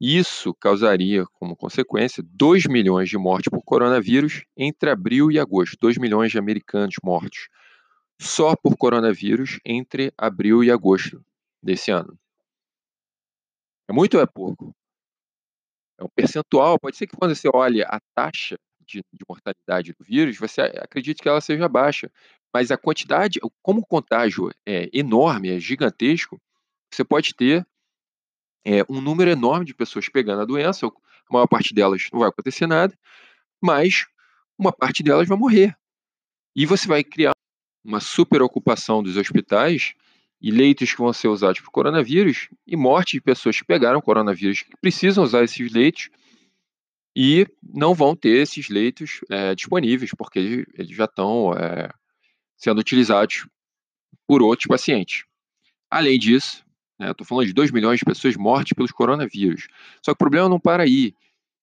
Isso 0.00 0.52
causaria, 0.54 1.24
como 1.32 1.56
consequência, 1.56 2.22
2 2.22 2.66
milhões 2.66 3.08
de 3.08 3.16
mortes 3.16 3.48
por 3.48 3.64
coronavírus 3.64 4.44
entre 4.56 4.90
abril 4.90 5.30
e 5.32 5.38
agosto. 5.38 5.78
2 5.80 5.96
milhões 5.96 6.30
de 6.30 6.38
americanos 6.38 6.96
mortos 7.02 7.48
só 8.20 8.54
por 8.54 8.76
coronavírus 8.76 9.58
entre 9.64 10.12
abril 10.18 10.62
e 10.62 10.70
agosto 10.70 11.24
desse 11.62 11.90
ano. 11.90 12.18
É 13.88 13.92
muito 13.92 14.18
ou 14.18 14.22
é 14.22 14.26
pouco? 14.26 14.74
É 15.98 16.04
um 16.04 16.08
percentual. 16.14 16.78
Pode 16.78 16.96
ser 16.96 17.06
que 17.06 17.16
quando 17.16 17.34
você 17.34 17.48
olhe 17.52 17.82
a 17.82 17.98
taxa 18.14 18.56
de, 18.86 19.02
de 19.12 19.24
mortalidade 19.28 19.92
do 19.92 20.04
vírus, 20.04 20.38
você 20.38 20.60
acredite 20.60 21.22
que 21.22 21.28
ela 21.28 21.40
seja 21.40 21.68
baixa. 21.68 22.10
Mas 22.52 22.70
a 22.70 22.76
quantidade, 22.76 23.40
como 23.62 23.80
o 23.80 23.86
contágio 23.86 24.50
é 24.66 24.88
enorme, 24.92 25.50
é 25.50 25.58
gigantesco, 25.58 26.40
você 26.92 27.04
pode 27.04 27.34
ter 27.34 27.66
é, 28.64 28.84
um 28.88 29.00
número 29.00 29.30
enorme 29.30 29.64
de 29.64 29.74
pessoas 29.74 30.08
pegando 30.08 30.42
a 30.42 30.46
doença, 30.46 30.86
a 30.86 30.90
maior 31.32 31.46
parte 31.46 31.74
delas 31.74 32.08
não 32.12 32.20
vai 32.20 32.28
acontecer 32.28 32.66
nada, 32.66 32.96
mas 33.60 34.06
uma 34.58 34.72
parte 34.72 35.02
delas 35.02 35.28
vai 35.28 35.36
morrer. 35.36 35.76
E 36.56 36.64
você 36.64 36.86
vai 36.86 37.02
criar 37.02 37.32
uma 37.84 38.00
superocupação 38.00 39.02
dos 39.02 39.16
hospitais 39.16 39.94
e 40.40 40.50
leitos 40.50 40.92
que 40.92 40.98
vão 40.98 41.12
ser 41.12 41.28
usados 41.28 41.60
para 41.60 41.68
o 41.68 41.72
coronavírus 41.72 42.48
e 42.66 42.76
morte 42.76 43.12
de 43.12 43.20
pessoas 43.20 43.58
que 43.58 43.64
pegaram 43.64 44.00
coronavírus 44.00 44.62
que 44.62 44.76
precisam 44.80 45.24
usar 45.24 45.44
esses 45.44 45.72
leitos 45.72 46.10
e 47.16 47.46
não 47.62 47.94
vão 47.94 48.16
ter 48.16 48.42
esses 48.42 48.68
leitos 48.68 49.20
é, 49.30 49.54
disponíveis 49.54 50.10
porque 50.16 50.66
eles 50.74 50.96
já 50.96 51.04
estão 51.04 51.52
é, 51.54 51.90
sendo 52.56 52.80
utilizados 52.80 53.46
por 54.26 54.42
outros 54.42 54.66
pacientes. 54.66 55.24
Além 55.90 56.18
disso? 56.18 56.64
Estou 57.00 57.26
falando 57.26 57.46
de 57.46 57.52
2 57.52 57.70
milhões 57.70 57.98
de 57.98 58.04
pessoas 58.04 58.36
mortas 58.36 58.72
pelos 58.72 58.92
coronavírus. 58.92 59.66
Só 60.04 60.12
que 60.12 60.16
o 60.16 60.18
problema 60.18 60.48
não 60.48 60.60
para 60.60 60.84
aí. 60.84 61.14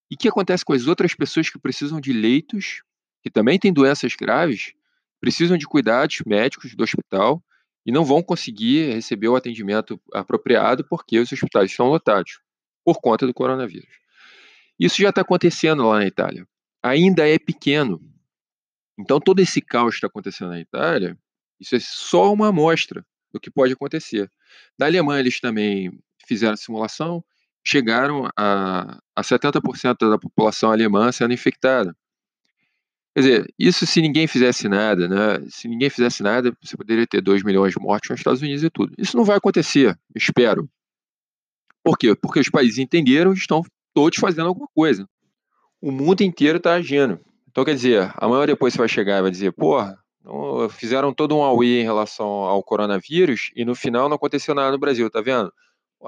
E 0.10 0.16
o 0.16 0.18
que 0.18 0.28
acontece 0.28 0.66
com 0.66 0.74
as 0.74 0.88
outras 0.88 1.16
pessoas 1.16 1.50
que 1.50 1.58
precisam 1.58 2.02
de 2.02 2.12
leitos, 2.12 2.84
que 3.24 3.30
também 3.30 3.58
têm 3.58 3.72
doenças 3.72 4.14
graves, 4.16 4.74
precisam 5.22 5.58
de 5.58 5.66
cuidados 5.66 6.22
médicos 6.26 6.76
do 6.76 6.84
hospital 6.84 7.42
e 7.86 7.92
não 7.92 8.04
vão 8.04 8.22
conseguir 8.22 8.94
receber 8.94 9.30
o 9.30 9.36
atendimento 9.36 10.00
apropriado 10.14 10.86
porque 10.88 11.18
os 11.20 11.32
hospitais 11.32 11.72
estão 11.72 11.88
lotados 11.88 12.40
por 12.84 13.00
conta 13.00 13.26
do 13.26 13.34
coronavírus. 13.34 13.90
Isso 14.78 15.02
já 15.02 15.10
está 15.10 15.22
acontecendo 15.22 15.88
lá 15.88 16.00
na 16.00 16.08
Itália. 16.08 16.46
Ainda 16.84 17.28
é 17.28 17.38
pequeno. 17.40 18.02
Então, 19.00 19.20
todo 19.20 19.40
esse 19.40 19.62
caos 19.62 19.92
que 19.92 19.98
está 19.98 20.08
acontecendo 20.08 20.50
na 20.50 20.60
Itália, 20.60 21.18
isso 21.60 21.76
é 21.76 21.80
só 21.80 22.34
uma 22.34 22.50
amostra 22.50 23.06
do 23.34 23.40
que 23.40 23.52
pode 23.52 23.74
acontecer. 23.74 24.30
Na 24.78 24.86
Alemanha, 24.86 25.20
eles 25.20 25.40
também 25.40 25.92
fizeram 26.28 26.56
simulação, 26.56 27.24
chegaram 27.66 28.30
a, 28.38 29.00
a 29.16 29.22
70% 29.22 30.10
da 30.10 30.18
população 30.18 30.72
alemã 30.72 31.12
sendo 31.12 31.34
infectada. 31.34 31.96
Quer 33.14 33.20
dizer, 33.20 33.54
isso 33.60 33.86
se 33.86 34.02
ninguém 34.02 34.26
fizesse 34.26 34.70
nada, 34.70 35.08
né? 35.08 35.46
Se 35.50 35.68
ninguém 35.68 35.90
fizesse 35.90 36.24
nada, 36.24 36.56
você 36.62 36.78
poderia 36.78 37.06
ter 37.06 37.22
2 37.22 37.44
milhões 37.44 37.74
de 37.74 37.80
mortes 37.80 38.10
nos 38.10 38.20
Estados 38.20 38.42
Unidos 38.42 38.64
e 38.64 38.70
tudo. 38.70 38.94
Isso 38.98 39.18
não 39.18 39.26
vai 39.26 39.38
acontecer, 39.38 40.00
espero. 40.16 40.70
Por 41.84 41.98
quê? 41.98 42.16
Porque 42.16 42.40
os 42.40 42.50
países 42.50 42.78
entenderam 42.78 43.34
estão 43.34 43.64
todos 43.94 44.18
fazendo 44.18 44.48
alguma 44.48 44.68
coisa. 44.74 45.08
O 45.82 45.92
mundo 45.92 46.22
inteiro 46.22 46.58
está 46.58 46.76
agindo. 46.76 47.20
Então, 47.50 47.66
quer 47.66 47.76
dizer, 47.76 48.14
amanhã 48.16 48.46
depois 48.46 48.74
você 48.74 48.80
vai 48.80 48.88
chegar 48.88 49.18
e 49.18 49.22
vai 49.24 49.32
dizer, 49.32 49.52
porra, 49.52 50.00
fizeram 50.70 51.13
todo 51.13 51.36
um 51.36 51.44
auê 51.44 51.82
em 51.82 51.84
relação 51.84 52.28
ao 52.28 52.63
coronavírus 52.63 53.51
e 53.56 53.66
no 53.66 53.75
final 53.75 54.08
não 54.08 54.16
aconteceu 54.16 54.54
nada 54.54 54.72
no 54.72 54.78
Brasil, 54.78 55.10
tá 55.10 55.22
vendo? 55.22 55.51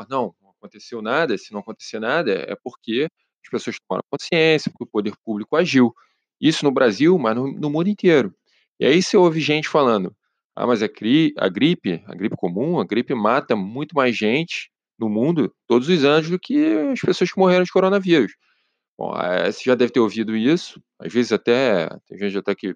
Não, 0.09 0.33
não 0.41 0.51
aconteceu 0.51 1.01
nada. 1.01 1.37
Se 1.37 1.51
não 1.51 1.59
acontecer 1.59 1.99
nada, 1.99 2.31
é 2.31 2.55
porque 2.55 3.09
as 3.43 3.49
pessoas 3.49 3.77
tomaram 3.87 4.03
consciência, 4.09 4.71
porque 4.71 4.83
o 4.83 4.87
poder 4.87 5.13
público 5.23 5.55
agiu. 5.55 5.93
Isso 6.39 6.65
no 6.65 6.71
Brasil, 6.71 7.17
mas 7.17 7.35
no, 7.35 7.51
no 7.51 7.69
mundo 7.69 7.89
inteiro. 7.89 8.33
E 8.79 8.85
aí 8.85 9.01
você 9.01 9.17
ouve 9.17 9.39
gente 9.39 9.67
falando: 9.67 10.15
ah, 10.55 10.67
mas 10.67 10.83
a, 10.83 10.89
cri, 10.89 11.33
a 11.37 11.49
gripe, 11.49 12.03
a 12.05 12.15
gripe 12.15 12.35
comum, 12.35 12.79
a 12.79 12.85
gripe 12.85 13.13
mata 13.13 13.55
muito 13.55 13.95
mais 13.95 14.15
gente 14.15 14.71
no 14.97 15.09
mundo 15.09 15.53
todos 15.67 15.89
os 15.89 16.03
anos 16.03 16.29
do 16.29 16.39
que 16.39 16.65
as 16.91 16.99
pessoas 17.01 17.31
que 17.31 17.39
morreram 17.39 17.63
de 17.63 17.71
coronavírus. 17.71 18.33
Bom, 18.97 19.13
você 19.45 19.63
já 19.65 19.75
deve 19.75 19.91
ter 19.91 19.99
ouvido 19.99 20.35
isso, 20.37 20.81
às 20.99 21.11
vezes 21.11 21.31
até, 21.31 21.89
tem 22.07 22.17
gente 22.17 22.37
até 22.37 22.53
que 22.53 22.75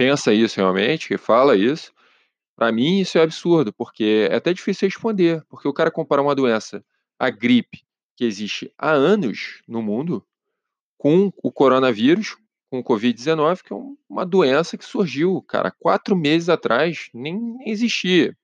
pensa 0.00 0.32
isso 0.32 0.56
realmente, 0.56 1.08
que 1.08 1.18
fala 1.18 1.54
isso, 1.54 1.92
para 2.56 2.72
mim 2.72 3.00
isso 3.00 3.18
é 3.18 3.22
absurdo, 3.22 3.70
porque 3.70 4.26
é 4.30 4.36
até 4.36 4.50
difícil 4.50 4.88
responder, 4.88 5.44
porque 5.46 5.68
o 5.68 5.74
cara 5.74 5.90
compara 5.90 6.22
uma 6.22 6.34
doença, 6.34 6.82
a 7.18 7.28
gripe, 7.28 7.82
que 8.16 8.24
existe 8.24 8.72
há 8.78 8.92
anos 8.92 9.60
no 9.68 9.82
mundo, 9.82 10.24
com 10.96 11.30
o 11.42 11.52
coronavírus, 11.52 12.38
com 12.70 12.78
o 12.78 12.82
Covid-19, 12.82 13.62
que 13.62 13.74
é 13.74 13.76
uma 14.08 14.24
doença 14.24 14.78
que 14.78 14.86
surgiu, 14.86 15.42
cara, 15.42 15.70
quatro 15.70 16.16
meses 16.16 16.48
atrás, 16.48 17.10
nem, 17.12 17.38
nem 17.38 17.68
existia 17.68 18.34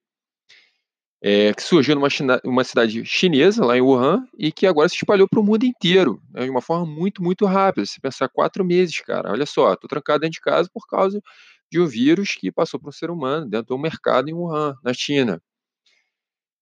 é, 1.21 1.53
que 1.53 1.63
surgiu 1.63 1.95
numa 1.95 2.09
uma 2.43 2.63
cidade 2.63 3.03
chinesa, 3.05 3.65
lá 3.65 3.77
em 3.77 3.81
Wuhan, 3.81 4.23
e 4.37 4.51
que 4.51 4.67
agora 4.67 4.87
se 4.89 4.95
espalhou 4.95 5.27
para 5.27 5.39
o 5.39 5.43
mundo 5.43 5.63
inteiro, 5.63 6.21
né, 6.31 6.43
de 6.43 6.49
uma 6.49 6.61
forma 6.61 6.85
muito, 6.85 7.23
muito 7.23 7.45
rápida. 7.45 7.85
Se 7.85 7.99
pensar 7.99 8.29
quatro 8.29 8.63
meses, 8.63 8.99
cara, 9.01 9.31
olha 9.31 9.45
só, 9.45 9.73
estou 9.73 9.87
trancado 9.89 10.21
dentro 10.21 10.33
de 10.33 10.41
casa 10.41 10.69
por 10.71 10.85
causa 10.87 11.21
de 11.71 11.79
um 11.79 11.87
vírus 11.87 12.35
que 12.35 12.51
passou 12.51 12.79
para 12.79 12.89
um 12.89 12.91
ser 12.91 13.09
humano 13.09 13.49
dentro 13.49 13.67
do 13.67 13.77
mercado 13.77 14.29
em 14.29 14.33
Wuhan, 14.33 14.75
na 14.83 14.93
China. 14.93 15.41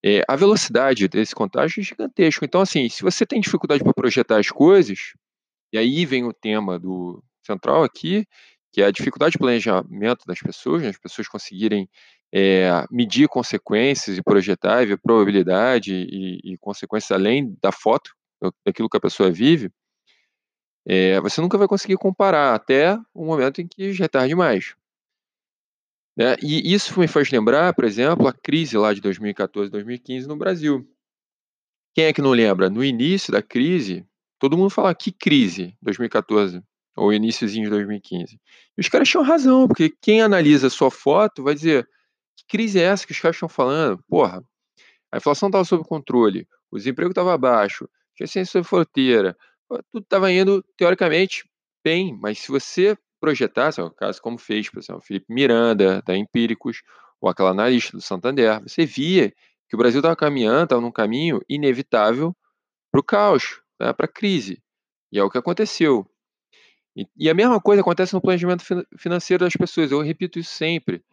É, 0.03 0.24
a 0.27 0.35
velocidade 0.35 1.07
desse 1.07 1.33
contágio 1.33 1.81
é 1.81 1.83
gigantesco. 1.83 2.45
Então, 2.45 2.62
assim, 2.62 2.88
se 2.89 3.01
você 3.01 3.25
tem 3.25 3.41
dificuldade 3.41 3.83
para 3.83 3.93
projetar 3.93 4.38
as 4.39 4.50
coisas, 4.50 5.13
e 5.74 5.77
aí 5.77 6.05
vem 6.05 6.24
o 6.24 6.33
tema 6.33 6.79
do 6.79 7.24
central 7.43 7.83
aqui, 7.83 8.25
que 8.71 8.81
é 8.81 8.85
a 8.85 8.91
dificuldade 8.91 9.33
de 9.33 9.38
planejamento 9.39 10.25
das 10.27 10.39
pessoas, 10.39 10.83
né, 10.83 10.89
as 10.89 10.97
pessoas 10.97 11.27
conseguirem 11.27 11.89
é, 12.34 12.86
medir 12.91 13.27
consequências 13.27 14.17
e 14.17 14.24
projetar 14.24 14.84
e 14.84 14.88
ver 14.88 14.98
probabilidade 14.98 15.94
e, 15.94 16.53
e, 16.53 16.58
consequências 16.58 17.12
além 17.12 17.58
da 17.62 17.72
foto, 17.72 18.12
daquilo 18.65 18.89
que 18.89 18.98
a 18.98 19.01
pessoa 19.01 19.32
vive, 19.32 19.72
é, 20.86 21.20
você 21.22 21.41
nunca 21.41 21.58
vai 21.58 21.67
conseguir 21.67 21.98
comparar 21.98 22.53
até 22.53 22.98
o 23.13 23.25
momento 23.25 23.62
em 23.62 23.67
que 23.67 23.91
já 23.94 24.05
é 24.05 24.08
tarde 24.08 24.29
demais. 24.29 24.75
Né? 26.17 26.36
E 26.41 26.74
isso 26.74 26.98
me 27.00 27.08
faz 27.08 27.29
lembrar, 27.32 27.74
por 27.74 27.84
exemplo, 27.84 28.27
a 28.27 28.34
crise 28.34 28.77
lá 28.77 28.94
de 28.94 29.01
2014, 29.01 29.72
2015 29.72 30.27
no 30.27 30.38
Brasil. 30.38 30.88
Quem 31.94 32.05
é 32.05 32.13
que 32.13 32.22
não 32.22 32.32
lembra? 32.32 32.70
No 32.70 32.84
início 32.84 33.32
da 33.32 33.41
crise, 33.41 34.05
todo 34.39 34.58
mundo 34.58 34.70
fala 34.70 34.94
que 34.94 35.12
crise, 35.12 35.75
2014 35.82 36.62
ou 36.96 37.12
iníciozinho 37.12 37.65
de 37.65 37.72
2015. 37.72 38.39
E 38.77 38.82
os 38.82 38.88
caras 38.88 39.10
tinham 39.10 39.24
razão, 39.24 39.67
porque 39.67 39.94
quem 40.01 40.22
analisa 40.22 40.70
sua 40.70 40.89
foto 40.89 41.44
vai 41.44 41.53
dizer: 41.53 41.88
crise 42.48 42.80
é 42.80 42.84
essa 42.84 43.06
que 43.06 43.12
os 43.12 43.20
caras 43.20 43.36
estão 43.36 43.50
falando? 43.50 44.04
Porra, 44.08 44.44
a 45.12 45.18
inflação 45.18 45.50
estava 45.50 45.64
sob 45.64 45.84
controle, 45.84 46.48
o 46.72 46.78
desemprego 46.78 47.12
estava 47.12 47.38
baixo, 47.38 47.90
tinha 48.16 48.28
ciência 48.28 48.52
sobre 48.52 48.68
fronteira, 48.68 49.38
tudo 49.92 50.04
estava 50.04 50.32
indo, 50.32 50.64
teoricamente, 50.78 51.48
bem, 51.84 52.18
mas 52.20 52.40
se 52.40 52.52
você 52.52 52.98
projetasse, 53.20 53.82
o 53.82 53.90
caso 53.90 54.22
como 54.22 54.38
fez, 54.38 54.70
por 54.70 54.80
exemplo, 54.80 55.02
Felipe 55.02 55.25
Miranda, 55.30 56.02
da 56.06 56.16
Empíricos, 56.16 56.82
ou 57.20 57.30
aquela 57.30 57.52
analista 57.52 57.98
do 57.98 58.02
Santander, 58.02 58.62
você 58.62 58.86
via 58.86 59.34
que 59.68 59.75
o 59.75 59.78
Brasil 59.78 60.00
estava 60.00 60.16
caminhando, 60.16 60.66
estava 60.66 60.82
num 60.82 60.92
caminho 60.92 61.42
inevitável 61.50 62.36
para 62.92 63.00
o 63.00 63.04
caos, 63.04 63.62
né, 63.80 63.92
para 63.94 64.06
a 64.06 64.10
crise. 64.10 64.62
E 65.12 65.20
é 65.20 65.24
o 65.24 65.30
que 65.30 65.38
aconteceu. 65.38 66.06
E, 66.96 67.08
e, 67.18 67.30
a 67.30 67.34
mesma 67.34 67.60
coisa 67.60 67.82
acontece 67.82 68.14
no 68.14 68.22
planejamento 68.22 68.64
financeiro 68.98 69.44
das 69.44 69.54
pessoas. 69.54 69.92
Eu 69.92 70.02
repito 70.02 70.40
isso 70.40 70.52
sempre. 70.52 71.04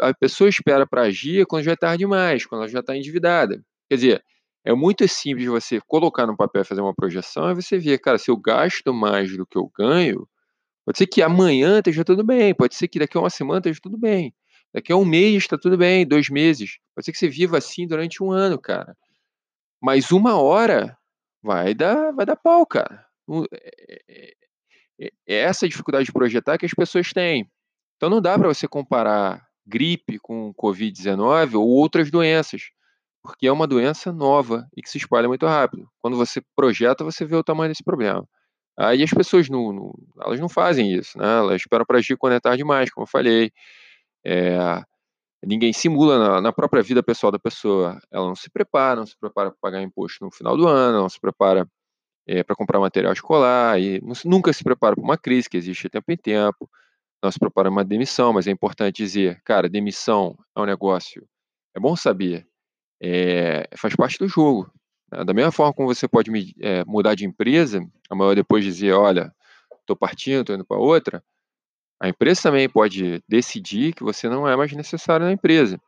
A 0.00 0.14
pessoa 0.14 0.48
espera 0.48 0.86
para 0.86 1.02
agir 1.02 1.46
quando 1.46 1.64
já 1.64 1.72
é 1.72 1.76
tarde 1.76 1.98
demais, 1.98 2.46
quando 2.46 2.62
ela 2.62 2.70
já 2.70 2.80
está 2.80 2.96
endividada. 2.96 3.62
Quer 3.88 3.94
dizer, 3.96 4.24
é 4.64 4.72
muito 4.74 5.06
simples 5.08 5.46
você 5.46 5.80
colocar 5.86 6.26
no 6.26 6.36
papel 6.36 6.64
fazer 6.64 6.80
uma 6.80 6.94
projeção 6.94 7.50
e 7.50 7.54
você 7.54 7.78
ver, 7.78 7.98
cara, 7.98 8.18
se 8.18 8.30
eu 8.30 8.36
gasto 8.36 8.92
mais 8.92 9.36
do 9.36 9.46
que 9.46 9.56
eu 9.56 9.70
ganho, 9.76 10.28
pode 10.84 10.98
ser 10.98 11.06
que 11.06 11.22
amanhã 11.22 11.78
esteja 11.78 12.04
tudo 12.04 12.24
bem, 12.24 12.54
pode 12.54 12.74
ser 12.74 12.88
que 12.88 12.98
daqui 12.98 13.16
a 13.16 13.20
uma 13.20 13.30
semana 13.30 13.58
esteja 13.58 13.80
tudo 13.82 13.98
bem, 13.98 14.34
daqui 14.74 14.92
a 14.92 14.96
um 14.96 15.04
mês 15.04 15.44
está 15.44 15.56
tudo 15.56 15.76
bem, 15.78 16.06
dois 16.06 16.28
meses, 16.28 16.78
pode 16.94 17.04
ser 17.04 17.12
que 17.12 17.18
você 17.18 17.28
viva 17.28 17.58
assim 17.58 17.86
durante 17.86 18.22
um 18.22 18.32
ano, 18.32 18.60
cara. 18.60 18.96
Mas 19.80 20.10
uma 20.10 20.40
hora 20.40 20.96
vai 21.42 21.74
dar, 21.74 22.12
vai 22.12 22.26
dar 22.26 22.36
pau, 22.36 22.66
cara. 22.66 23.06
É, 23.52 24.02
é, 24.08 24.32
é, 25.00 25.10
é 25.28 25.34
essa 25.36 25.68
dificuldade 25.68 26.06
de 26.06 26.12
projetar 26.12 26.58
que 26.58 26.66
as 26.66 26.74
pessoas 26.74 27.12
têm. 27.12 27.48
Então 27.96 28.10
não 28.10 28.20
dá 28.20 28.38
para 28.38 28.48
você 28.48 28.66
comparar 28.66 29.45
gripe 29.66 30.18
com 30.18 30.52
Covid-19 30.54 31.54
ou 31.54 31.66
outras 31.66 32.10
doenças 32.10 32.70
porque 33.26 33.46
é 33.46 33.52
uma 33.52 33.66
doença 33.66 34.12
nova 34.12 34.66
e 34.76 34.80
que 34.80 34.88
se 34.88 34.98
espalha 34.98 35.28
muito 35.28 35.44
rápido. 35.46 35.88
Quando 36.00 36.16
você 36.16 36.40
projeta, 36.54 37.04
você 37.04 37.24
vê 37.24 37.34
o 37.34 37.42
tamanho 37.42 37.70
desse 37.70 37.82
problema. 37.82 38.26
Aí 38.78 39.02
as 39.02 39.10
pessoas 39.10 39.48
não, 39.48 39.72
não 39.72 39.94
elas 40.22 40.38
não 40.38 40.48
fazem 40.48 40.92
isso, 40.92 41.18
né? 41.18 41.38
Elas 41.38 41.56
esperam 41.56 41.84
para 41.84 41.98
agir 41.98 42.16
quando 42.16 42.34
é 42.34 42.40
tarde 42.40 42.58
demais, 42.58 42.90
como 42.90 43.04
eu 43.04 43.08
falei. 43.08 43.50
É, 44.24 44.82
ninguém 45.44 45.72
simula 45.72 46.18
na, 46.18 46.40
na, 46.40 46.52
própria 46.52 46.82
vida 46.82 47.02
pessoal 47.02 47.32
da 47.32 47.38
pessoa. 47.38 47.98
Ela 48.12 48.26
não 48.26 48.36
se 48.36 48.50
prepara, 48.50 49.00
não 49.00 49.06
se 49.06 49.18
prepara 49.18 49.50
para 49.50 49.58
pagar 49.60 49.82
imposto 49.82 50.24
no 50.24 50.30
final 50.30 50.56
do 50.56 50.68
ano, 50.68 50.98
não 50.98 51.08
se 51.08 51.20
prepara 51.20 51.66
é, 52.26 52.42
para 52.42 52.56
comprar 52.56 52.80
material 52.80 53.12
escolar, 53.12 53.80
e 53.80 54.00
não, 54.02 54.14
nunca 54.24 54.52
se 54.52 54.62
prepara 54.62 54.94
para 54.94 55.04
uma 55.04 55.16
crise 55.16 55.48
que 55.48 55.56
existe 55.56 55.84
de 55.84 55.90
tempo 55.90 56.12
em 56.12 56.16
tempo, 56.16 56.68
não 57.26 57.32
se 57.32 57.38
prepara 57.38 57.68
para 57.68 57.70
uma 57.70 57.84
demissão, 57.84 58.32
mas 58.32 58.46
é 58.46 58.50
importante 58.50 58.96
dizer, 58.96 59.40
cara, 59.44 59.68
demissão 59.68 60.38
é 60.56 60.60
um 60.60 60.64
negócio, 60.64 61.26
é 61.74 61.80
bom 61.80 61.94
saber, 61.96 62.46
é, 63.00 63.68
faz 63.76 63.94
parte 63.94 64.18
do 64.18 64.28
jogo. 64.28 64.70
Né? 65.12 65.24
Da 65.24 65.34
mesma 65.34 65.52
forma 65.52 65.72
como 65.72 65.92
você 65.92 66.08
pode 66.08 66.30
é, 66.60 66.84
mudar 66.84 67.14
de 67.14 67.26
empresa, 67.26 67.86
amanhã 68.08 68.34
depois 68.34 68.64
dizer, 68.64 68.92
olha, 68.92 69.34
estou 69.80 69.96
partindo, 69.96 70.40
estou 70.40 70.54
indo 70.54 70.64
para 70.64 70.78
outra, 70.78 71.22
a 72.00 72.08
empresa 72.08 72.42
também 72.42 72.68
pode 72.68 73.22
decidir 73.28 73.94
que 73.94 74.02
você 74.02 74.28
não 74.28 74.46
é 74.46 74.54
mais 74.54 74.72
necessário 74.72 75.26
na 75.26 75.32
empresa. 75.32 75.80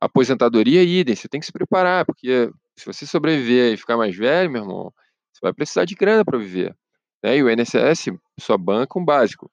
Aposentadoria, 0.00 0.82
idem, 0.82 1.14
você 1.14 1.28
tem 1.28 1.40
que 1.40 1.46
se 1.46 1.52
preparar, 1.52 2.04
porque 2.04 2.50
se 2.76 2.86
você 2.86 3.06
sobreviver 3.06 3.72
e 3.72 3.76
ficar 3.76 3.96
mais 3.96 4.14
velho, 4.16 4.50
meu 4.50 4.62
irmão, 4.62 4.92
você 5.32 5.40
vai 5.42 5.52
precisar 5.52 5.84
de 5.84 5.94
grana 5.94 6.24
para 6.24 6.38
viver. 6.38 6.76
Né? 7.22 7.36
E 7.38 7.42
o 7.42 7.50
INSS 7.50 8.10
só 8.38 8.56
banca 8.56 8.98
um 8.98 9.04
básico. 9.04 9.50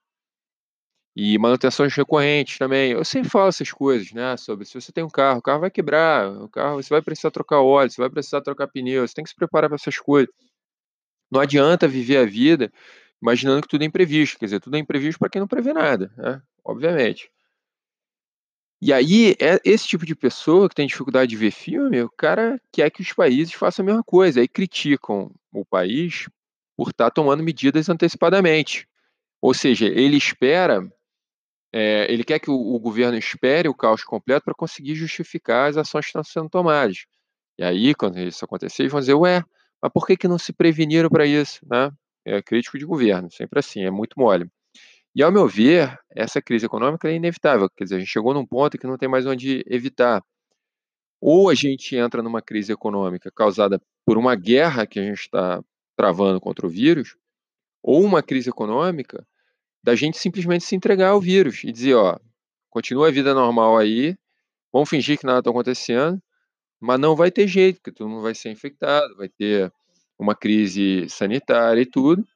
E 1.15 1.37
manutenções 1.37 1.93
recorrentes 1.93 2.57
também. 2.57 2.91
Eu 2.91 3.05
sempre 3.05 3.29
falo 3.29 3.47
essas 3.47 3.71
coisas, 3.71 4.11
né? 4.11 4.35
Sobre 4.35 4.65
se 4.65 4.79
você 4.79 4.91
tem 4.91 5.03
um 5.03 5.09
carro, 5.09 5.39
o 5.39 5.41
carro 5.41 5.61
vai 5.61 5.71
quebrar, 5.71 6.29
o 6.29 6.49
carro 6.49 6.81
você 6.81 6.89
vai 6.89 7.01
precisar 7.01 7.31
trocar 7.31 7.61
óleo, 7.61 7.89
você 7.89 8.01
vai 8.01 8.09
precisar 8.09 8.41
trocar 8.41 8.67
pneu, 8.67 9.07
você 9.07 9.13
tem 9.13 9.23
que 9.23 9.29
se 9.29 9.35
preparar 9.35 9.69
para 9.69 9.75
essas 9.75 9.97
coisas. 9.97 10.33
Não 11.31 11.39
adianta 11.39 11.87
viver 11.87 12.17
a 12.17 12.25
vida 12.25 12.71
imaginando 13.21 13.61
que 13.61 13.67
tudo 13.67 13.83
é 13.83 13.85
imprevisto, 13.85 14.37
quer 14.37 14.45
dizer, 14.45 14.59
tudo 14.59 14.75
é 14.75 14.79
imprevisto 14.79 15.17
para 15.19 15.29
quem 15.29 15.39
não 15.39 15.47
prevê 15.47 15.73
nada, 15.73 16.11
né? 16.17 16.41
Obviamente. 16.63 17.31
E 18.81 18.93
aí, 18.93 19.35
é 19.39 19.59
esse 19.63 19.87
tipo 19.87 20.05
de 20.05 20.13
pessoa 20.13 20.69
que 20.69 20.75
tem 20.75 20.85
dificuldade 20.85 21.29
de 21.29 21.37
ver 21.37 21.51
filme, 21.51 22.01
o 22.03 22.09
cara 22.09 22.61
quer 22.71 22.91
que 22.91 23.01
os 23.01 23.13
países 23.13 23.53
façam 23.53 23.83
a 23.83 23.85
mesma 23.85 24.03
coisa, 24.03 24.41
aí 24.41 24.47
criticam 24.47 25.31
o 25.51 25.65
país 25.65 26.27
por 26.75 26.89
estar 26.89 27.05
tá 27.05 27.11
tomando 27.11 27.41
medidas 27.41 27.89
antecipadamente. 27.89 28.87
Ou 29.41 29.53
seja, 29.53 29.87
ele 29.87 30.17
espera 30.17 30.87
é, 31.77 32.09
ele 32.09 32.23
quer 32.23 32.39
que 32.39 32.49
o, 32.49 32.55
o, 32.55 32.79
governo 32.79 33.17
espere 33.17 33.67
o 33.67 33.73
caos 33.73 34.01
completo 34.01 34.45
para 34.45 34.53
conseguir 34.53 34.95
justificar 34.95 35.69
as 35.69 35.75
ações 35.75 36.05
que 36.05 36.09
estão 36.09 36.23
sendo 36.23 36.49
tomadas. 36.49 37.05
E 37.57 37.65
aí, 37.65 37.93
quando 37.93 38.17
isso 38.17 38.45
acontecer, 38.45 38.83
eles 38.83 38.93
vão 38.93 39.01
dizer, 39.01 39.13
ué, 39.13 39.43
mas 39.81 39.91
por 39.91 40.07
que, 40.07 40.15
que 40.15 40.25
não 40.25 40.37
se 40.37 40.53
preveniram 40.53 41.09
para 41.09 41.25
isso? 41.25 41.59
Né? 41.69 41.91
É 42.23 42.41
crítico 42.41 42.79
de 42.79 42.85
governo, 42.85 43.29
sempre 43.29 43.59
assim, 43.59 43.83
é 43.83 43.91
muito 43.91 44.17
mole. 44.17 44.49
E, 45.13 45.21
ao 45.21 45.33
meu 45.33 45.49
ver, 45.49 45.99
essa 46.15 46.41
crise 46.41 46.65
econômica 46.65 47.09
é 47.09 47.15
inevitável, 47.15 47.69
quer 47.69 47.83
dizer, 47.83 47.97
a 47.97 47.99
gente 47.99 48.09
chegou 48.09 48.33
num 48.33 48.45
ponto 48.45 48.77
que 48.77 48.87
não 48.87 48.97
tem 48.97 49.09
mais 49.09 49.25
onde 49.25 49.61
evitar. 49.67 50.23
Ou 51.19 51.49
a 51.49 51.53
gente 51.55 51.93
entra 51.97 52.23
numa 52.23 52.41
crise 52.41 52.71
econômica 52.71 53.29
causada 53.35 53.81
por 54.05 54.17
uma 54.17 54.35
guerra 54.35 54.87
que 54.87 54.97
a 54.97 55.03
gente 55.03 55.19
está 55.19 55.61
travando 55.97 56.39
contra 56.39 56.65
o 56.65 56.69
vírus, 56.69 57.17
ou 57.83 58.01
uma 58.01 58.23
crise 58.23 58.49
econômica 58.49 59.27
da 59.85 59.93
gente 59.93 60.17
simplesmente 60.17 60.63
se 60.63 60.75
entregar 60.75 61.09
ao 61.09 61.21
vírus 61.21 61.63
e 61.63 61.71
dizer, 61.71 61.93
ó, 61.93 62.17
continua 62.71 63.09
a 63.09 63.11
vida 63.11 63.35
normal 63.35 63.77
aí, 63.77 64.17
vamos 64.73 64.89
fingir 64.89 65.19
que 65.19 65.27
nada 65.27 65.37
está 65.37 65.51
acontecendo, 65.51 66.19
mas 66.81 66.99
não 66.99 67.15
vai 67.15 67.29
ter 67.29 67.47
jeito, 67.47 67.75
porque 67.75 67.91
todo 67.91 68.09
mundo 68.09 68.23
vai 68.23 68.33
ser 68.33 68.49
infectado, 68.49 69.15
vai 69.15 69.29
ter 69.29 69.71
uma 70.17 70.33
crise 70.33 71.07
sanitária 71.07 71.79
e 71.79 71.85
tudo, 71.85 72.27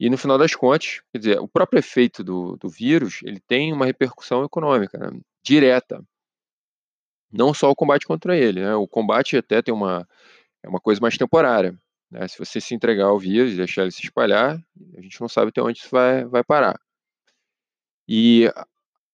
e 0.00 0.08
no 0.08 0.16
final 0.16 0.38
das 0.38 0.54
contas, 0.54 1.02
quer 1.12 1.18
dizer, 1.18 1.38
o 1.38 1.46
próprio 1.46 1.80
efeito 1.80 2.24
do, 2.24 2.56
do 2.56 2.66
vírus, 2.66 3.20
ele 3.24 3.40
tem 3.40 3.74
uma 3.74 3.84
repercussão 3.84 4.42
econômica, 4.42 4.96
né, 4.96 5.20
direta, 5.44 6.02
não 7.30 7.52
só 7.52 7.70
o 7.70 7.76
combate 7.76 8.06
contra 8.06 8.34
ele, 8.34 8.62
né, 8.62 8.74
o 8.74 8.88
combate 8.88 9.36
até 9.36 9.60
tem 9.60 9.74
uma, 9.74 10.08
é 10.62 10.68
uma 10.68 10.80
coisa 10.80 10.98
mais 10.98 11.18
temporária, 11.18 11.78
né, 12.10 12.26
se 12.26 12.38
você 12.38 12.58
se 12.58 12.74
entregar 12.74 13.08
ao 13.08 13.18
vírus 13.18 13.52
e 13.52 13.56
deixar 13.56 13.82
ele 13.82 13.90
se 13.90 14.02
espalhar, 14.02 14.58
a 14.96 15.00
gente 15.02 15.20
não 15.20 15.28
sabe 15.28 15.50
até 15.50 15.60
onde 15.60 15.78
isso 15.80 15.90
vai, 15.90 16.24
vai 16.24 16.42
parar. 16.42 16.80
E 18.08 18.50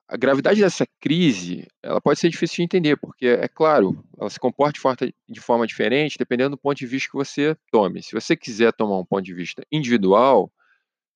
a 0.08 0.16
gravidade 0.16 0.60
dessa 0.60 0.86
crise, 1.00 1.66
ela 1.82 2.00
pode 2.00 2.20
ser 2.20 2.28
difícil 2.28 2.56
de 2.56 2.62
entender, 2.64 2.96
porque, 2.96 3.26
é 3.26 3.48
claro, 3.48 4.04
ela 4.20 4.28
se 4.28 4.38
comporta 4.38 5.06
de 5.28 5.40
forma 5.40 5.66
diferente 5.66 6.18
dependendo 6.18 6.50
do 6.50 6.58
ponto 6.58 6.76
de 6.76 6.86
vista 6.86 7.08
que 7.10 7.16
você 7.16 7.56
tome. 7.70 8.02
Se 8.02 8.12
você 8.12 8.36
quiser 8.36 8.72
tomar 8.74 8.98
um 8.98 9.04
ponto 9.06 9.22
de 9.22 9.32
vista 9.32 9.64
individual, 9.72 10.52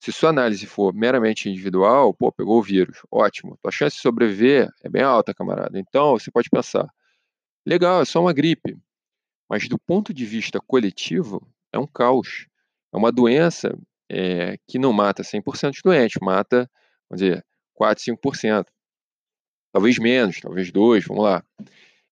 se 0.00 0.12
sua 0.12 0.30
análise 0.30 0.64
for 0.66 0.94
meramente 0.94 1.48
individual, 1.50 2.14
pô, 2.14 2.32
pegou 2.32 2.58
o 2.58 2.62
vírus, 2.62 2.98
ótimo, 3.10 3.58
tua 3.60 3.70
chance 3.70 3.96
de 3.96 4.02
sobreviver 4.02 4.70
é 4.82 4.88
bem 4.88 5.02
alta, 5.02 5.34
camarada. 5.34 5.78
Então, 5.78 6.12
você 6.12 6.30
pode 6.30 6.48
pensar, 6.48 6.88
legal, 7.66 8.00
é 8.00 8.04
só 8.04 8.20
uma 8.20 8.32
gripe, 8.32 8.78
mas 9.48 9.68
do 9.68 9.78
ponto 9.78 10.14
de 10.14 10.24
vista 10.24 10.58
coletivo, 10.58 11.46
é 11.72 11.78
um 11.78 11.86
caos. 11.86 12.46
É 12.92 12.96
uma 12.96 13.12
doença 13.12 13.76
é, 14.08 14.56
que 14.66 14.78
não 14.78 14.92
mata 14.92 15.22
100% 15.22 15.72
de 15.72 15.82
doentes, 15.84 16.18
mata, 16.22 16.70
vamos 17.10 17.22
dizer, 17.22 17.44
4, 17.76 18.02
5%. 18.04 18.64
Talvez 19.72 19.98
menos, 19.98 20.40
talvez 20.40 20.72
2, 20.72 21.04
vamos 21.06 21.22
lá. 21.22 21.44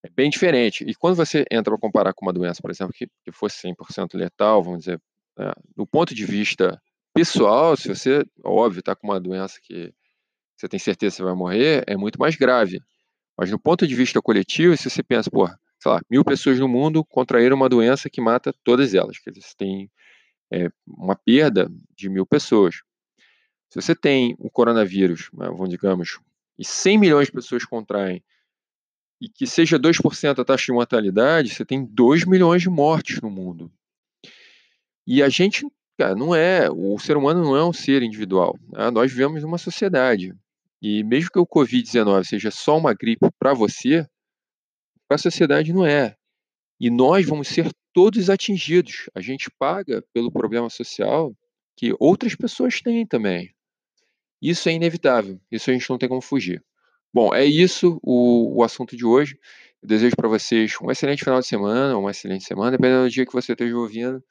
É 0.04 0.10
bem 0.10 0.28
diferente. 0.28 0.84
E 0.84 0.94
quando 0.94 1.16
você 1.16 1.44
entra 1.50 1.72
para 1.72 1.80
comparar 1.80 2.12
com 2.12 2.26
uma 2.26 2.32
doença, 2.32 2.60
por 2.60 2.70
exemplo, 2.70 2.92
que, 2.92 3.06
que 3.24 3.32
fosse 3.32 3.66
100% 3.66 4.14
letal, 4.14 4.62
vamos 4.62 4.80
dizer, 4.80 5.00
né, 5.38 5.50
do 5.74 5.86
ponto 5.86 6.14
de 6.14 6.26
vista 6.26 6.80
pessoal, 7.14 7.76
se 7.76 7.88
você, 7.88 8.22
óbvio, 8.44 8.80
está 8.80 8.94
com 8.94 9.06
uma 9.06 9.18
doença 9.18 9.58
que 9.62 9.92
você 10.56 10.68
tem 10.68 10.78
certeza 10.78 11.12
que 11.12 11.16
você 11.16 11.22
vai 11.22 11.34
morrer, 11.34 11.84
é 11.86 11.96
muito 11.96 12.18
mais 12.18 12.36
grave. 12.36 12.80
Mas 13.36 13.50
no 13.50 13.58
ponto 13.58 13.86
de 13.86 13.94
vista 13.94 14.20
coletivo, 14.20 14.76
se 14.76 14.90
você 14.90 15.02
pensa, 15.02 15.30
pô, 15.30 15.48
sei 15.80 15.90
lá, 15.92 16.00
mil 16.10 16.24
pessoas 16.24 16.58
no 16.58 16.68
mundo 16.68 17.04
contraíram 17.04 17.56
uma 17.56 17.68
doença 17.68 18.10
que 18.10 18.20
mata 18.20 18.54
todas 18.62 18.94
elas, 18.94 19.18
quer 19.18 19.30
dizer, 19.30 19.42
você 19.42 19.54
tem 19.56 19.90
é, 20.52 20.68
uma 20.86 21.16
perda 21.16 21.68
de 21.96 22.08
mil 22.08 22.26
pessoas. 22.26 22.76
Se 23.74 23.82
você 23.82 23.92
tem 23.92 24.36
o 24.38 24.48
coronavírus, 24.48 25.30
né, 25.34 25.48
vamos 25.48 25.68
digamos, 25.68 26.20
e 26.56 26.64
100 26.64 26.96
milhões 26.96 27.26
de 27.26 27.32
pessoas 27.32 27.64
contraem, 27.64 28.22
e 29.20 29.28
que 29.28 29.48
seja 29.48 29.80
2% 29.80 30.38
a 30.38 30.44
taxa 30.44 30.66
de 30.66 30.72
mortalidade, 30.72 31.52
você 31.52 31.64
tem 31.64 31.84
2 31.84 32.24
milhões 32.24 32.62
de 32.62 32.70
mortes 32.70 33.20
no 33.20 33.28
mundo. 33.28 33.68
E 35.04 35.24
a 35.24 35.28
gente, 35.28 35.66
cara, 35.98 36.14
não 36.14 36.32
é, 36.32 36.70
o 36.70 36.96
ser 37.00 37.16
humano 37.16 37.42
não 37.42 37.56
é 37.56 37.64
um 37.64 37.72
ser 37.72 38.00
individual. 38.04 38.56
Né? 38.70 38.92
Nós 38.92 39.10
vivemos 39.10 39.42
numa 39.42 39.58
sociedade. 39.58 40.32
E 40.80 41.02
mesmo 41.02 41.30
que 41.32 41.38
o 41.40 41.46
Covid-19 41.46 42.22
seja 42.22 42.52
só 42.52 42.78
uma 42.78 42.94
gripe 42.94 43.26
para 43.40 43.54
você, 43.54 44.06
para 45.08 45.16
a 45.16 45.18
sociedade 45.18 45.72
não 45.72 45.84
é. 45.84 46.14
E 46.78 46.90
nós 46.90 47.26
vamos 47.26 47.48
ser 47.48 47.72
todos 47.92 48.30
atingidos. 48.30 49.10
A 49.16 49.20
gente 49.20 49.50
paga 49.58 50.00
pelo 50.12 50.30
problema 50.30 50.70
social 50.70 51.34
que 51.76 51.92
outras 51.98 52.36
pessoas 52.36 52.80
têm 52.80 53.04
também. 53.04 53.52
Isso 54.44 54.68
é 54.68 54.72
inevitável, 54.72 55.40
isso 55.50 55.70
a 55.70 55.72
gente 55.72 55.88
não 55.88 55.96
tem 55.96 56.06
como 56.06 56.20
fugir. 56.20 56.62
Bom, 57.10 57.34
é 57.34 57.46
isso 57.46 57.98
o, 58.02 58.58
o 58.58 58.62
assunto 58.62 58.94
de 58.94 59.02
hoje. 59.02 59.38
Eu 59.82 59.88
desejo 59.88 60.14
para 60.14 60.28
vocês 60.28 60.74
um 60.82 60.90
excelente 60.90 61.24
final 61.24 61.40
de 61.40 61.46
semana, 61.46 61.96
uma 61.96 62.10
excelente 62.10 62.44
semana, 62.44 62.72
dependendo 62.72 63.04
do 63.04 63.10
dia 63.10 63.24
que 63.24 63.32
você 63.32 63.52
esteja 63.52 63.74
ouvindo. 63.74 64.22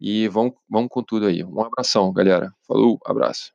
E 0.00 0.26
vamos, 0.26 0.54
vamos 0.68 0.88
com 0.90 1.04
tudo 1.04 1.26
aí. 1.26 1.44
Um 1.44 1.60
abração, 1.60 2.12
galera. 2.12 2.52
Falou, 2.66 2.98
abraço. 3.06 3.52